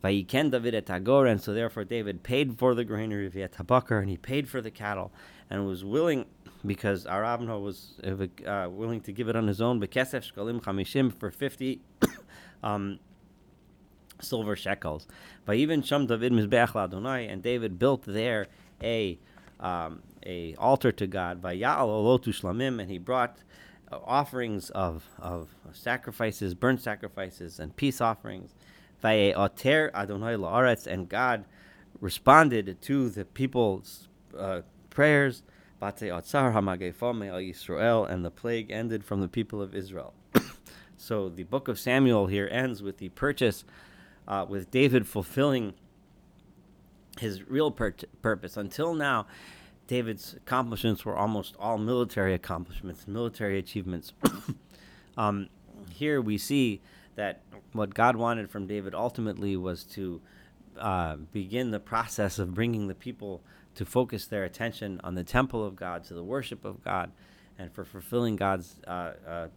David 0.03 1.31
and 1.31 1.41
so 1.41 1.55
therefore 1.55 1.85
David 1.85 2.23
paid 2.23 2.59
for 2.59 2.75
the 2.75 2.85
granary 2.85 3.27
of 3.27 3.33
Tabakar, 3.49 4.01
and 4.01 4.11
he 4.11 4.17
paid 4.17 4.49
for 4.49 4.61
the 4.61 4.71
cattle, 4.71 5.13
and 5.49 5.67
was 5.67 5.85
willing 5.85 6.27
because 6.67 7.07
Aravna 7.07 7.59
was 7.59 7.95
uh, 8.47 8.69
willing 8.71 9.01
to 9.03 9.13
give 9.13 9.29
it 9.29 9.37
on 9.37 9.47
his 9.47 9.61
own, 9.61 9.79
for 11.11 11.31
fifty 11.31 11.81
um, 12.63 12.99
silver 14.25 14.57
shekels. 14.57 15.07
And 15.47 17.43
David 17.43 17.79
built 17.79 18.05
there 18.07 18.47
a 18.83 19.19
um, 19.61 20.03
a 20.27 20.55
altar 20.57 20.91
to 20.93 21.07
God. 21.07 21.43
Shlamim, 21.43 22.81
and 22.81 22.91
he 22.91 22.99
brought 22.99 23.39
uh, 23.93 23.99
offerings 24.05 24.71
of 24.71 25.05
of 25.19 25.55
sacrifices, 25.73 26.55
burnt 26.55 26.81
sacrifices, 26.81 27.61
and 27.61 27.77
peace 27.77 28.01
offerings. 28.01 28.55
And 29.03 31.09
God 31.09 31.45
responded 32.01 32.81
to 32.83 33.11
the 33.11 33.25
people's 33.25 34.09
uh, 34.37 34.63
prayers. 34.91 35.43
And 35.81 35.93
the 38.25 38.33
plague 38.35 38.71
ended 38.71 39.05
from 39.05 39.21
the 39.21 39.29
people 39.29 39.61
of 39.61 39.75
Israel. 39.75 40.15
so 40.97 41.29
the 41.29 41.43
book 41.43 41.69
of 41.69 41.79
Samuel 41.79 42.29
here 42.29 42.49
ends 42.51 42.83
with 42.83 42.97
the 42.99 43.11
purchase, 43.11 43.65
uh, 44.27 44.47
with 44.49 44.71
David 44.71 45.07
fulfilling 45.07 45.75
his 47.19 47.49
real 47.49 47.71
pur- 47.71 47.95
purpose. 48.23 48.57
Until 48.57 48.95
now, 48.95 49.27
David's 49.87 50.35
accomplishments 50.35 51.05
were 51.05 51.17
almost 51.17 51.55
all 51.59 51.79
military 51.79 52.35
accomplishments, 52.35 53.07
military 53.07 53.59
achievements. 53.59 54.13
um, 55.17 55.49
here 55.91 56.21
we 56.21 56.39
see 56.39 56.81
that 57.17 57.43
what 57.73 57.95
God 57.95 58.17
wanted 58.17 58.51
from 58.51 58.67
David 58.67 58.95
ultimately 58.95 59.57
was 59.57 59.85
to 59.85 60.21
uh, 60.79 61.17
begin 61.17 61.71
the 61.71 61.81
process 61.81 62.39
of 62.39 62.55
bringing 62.55 62.89
the 62.89 62.95
people 62.95 63.43
to 63.75 63.85
focus 63.85 64.27
their 64.27 64.45
attention 64.45 65.01
on 65.05 65.15
the 65.15 65.25
temple 65.25 65.65
of 65.65 65.77
God, 65.77 66.05
to 66.05 66.15
the 66.15 66.23
worship 66.25 66.65
of 66.65 66.83
God, 66.83 67.13
and 67.59 67.73
for 67.73 67.85
fulfilling 67.85 68.37
God's 68.37 68.81
uh, 68.87 69.13
uh, 69.27 69.49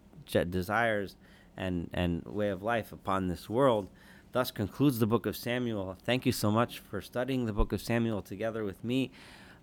desires 0.49 1.15
and, 1.55 1.89
and 1.93 2.23
way 2.25 2.49
of 2.49 2.61
life 2.61 2.91
upon 2.91 3.27
this 3.27 3.49
world. 3.49 3.87
Thus 4.31 4.51
concludes 4.51 4.99
the 4.99 5.07
book 5.07 5.25
of 5.25 5.35
Samuel. 5.35 5.97
Thank 6.03 6.25
you 6.25 6.31
so 6.31 6.51
much 6.51 6.79
for 6.79 7.01
studying 7.01 7.45
the 7.45 7.53
book 7.53 7.71
of 7.71 7.81
Samuel 7.81 8.21
together 8.21 8.63
with 8.63 8.83
me. 8.83 9.11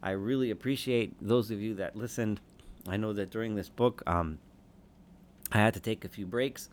I 0.02 0.10
really 0.10 0.50
appreciate 0.50 1.14
those 1.20 1.50
of 1.50 1.60
you 1.60 1.74
that 1.74 1.96
listened. 1.96 2.40
I 2.88 2.96
know 2.96 3.12
that 3.12 3.30
during 3.30 3.54
this 3.54 3.68
book, 3.68 4.02
um, 4.06 4.38
I 5.52 5.58
had 5.58 5.74
to 5.74 5.80
take 5.80 6.04
a 6.04 6.08
few 6.08 6.26
breaks, 6.26 6.68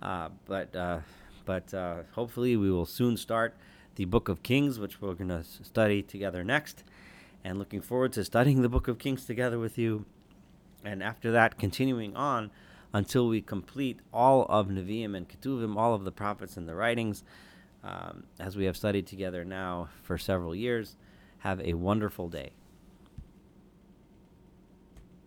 uh, 0.00 0.30
but 0.46 0.74
uh, 0.74 1.00
but 1.44 1.72
uh, 1.74 2.02
hopefully 2.12 2.56
we 2.56 2.70
will 2.70 2.86
soon 2.86 3.16
start 3.16 3.54
the 3.96 4.06
book 4.06 4.28
of 4.28 4.42
Kings, 4.42 4.78
which 4.78 5.00
we're 5.00 5.14
going 5.14 5.28
to 5.28 5.44
study 5.44 6.02
together 6.02 6.42
next 6.42 6.82
and 7.44 7.58
looking 7.58 7.80
forward 7.80 8.12
to 8.14 8.24
studying 8.24 8.62
the 8.62 8.68
Book 8.68 8.88
of 8.88 8.98
Kings 8.98 9.26
together 9.26 9.58
with 9.58 9.76
you. 9.76 10.06
And 10.84 11.02
after 11.02 11.30
that, 11.32 11.58
continuing 11.58 12.16
on 12.16 12.50
until 12.94 13.26
we 13.26 13.42
complete 13.42 13.98
all 14.12 14.46
of 14.48 14.68
Nevi'im 14.68 15.16
and 15.16 15.28
Ketuvim, 15.28 15.76
all 15.76 15.94
of 15.94 16.04
the 16.04 16.12
prophets 16.12 16.56
and 16.56 16.68
the 16.68 16.76
writings, 16.76 17.24
um, 17.82 18.22
as 18.38 18.56
we 18.56 18.64
have 18.64 18.76
studied 18.76 19.06
together 19.06 19.44
now 19.44 19.88
for 20.02 20.16
several 20.16 20.54
years. 20.54 20.96
Have 21.38 21.60
a 21.60 21.74
wonderful 21.74 22.28
day. 22.28 22.52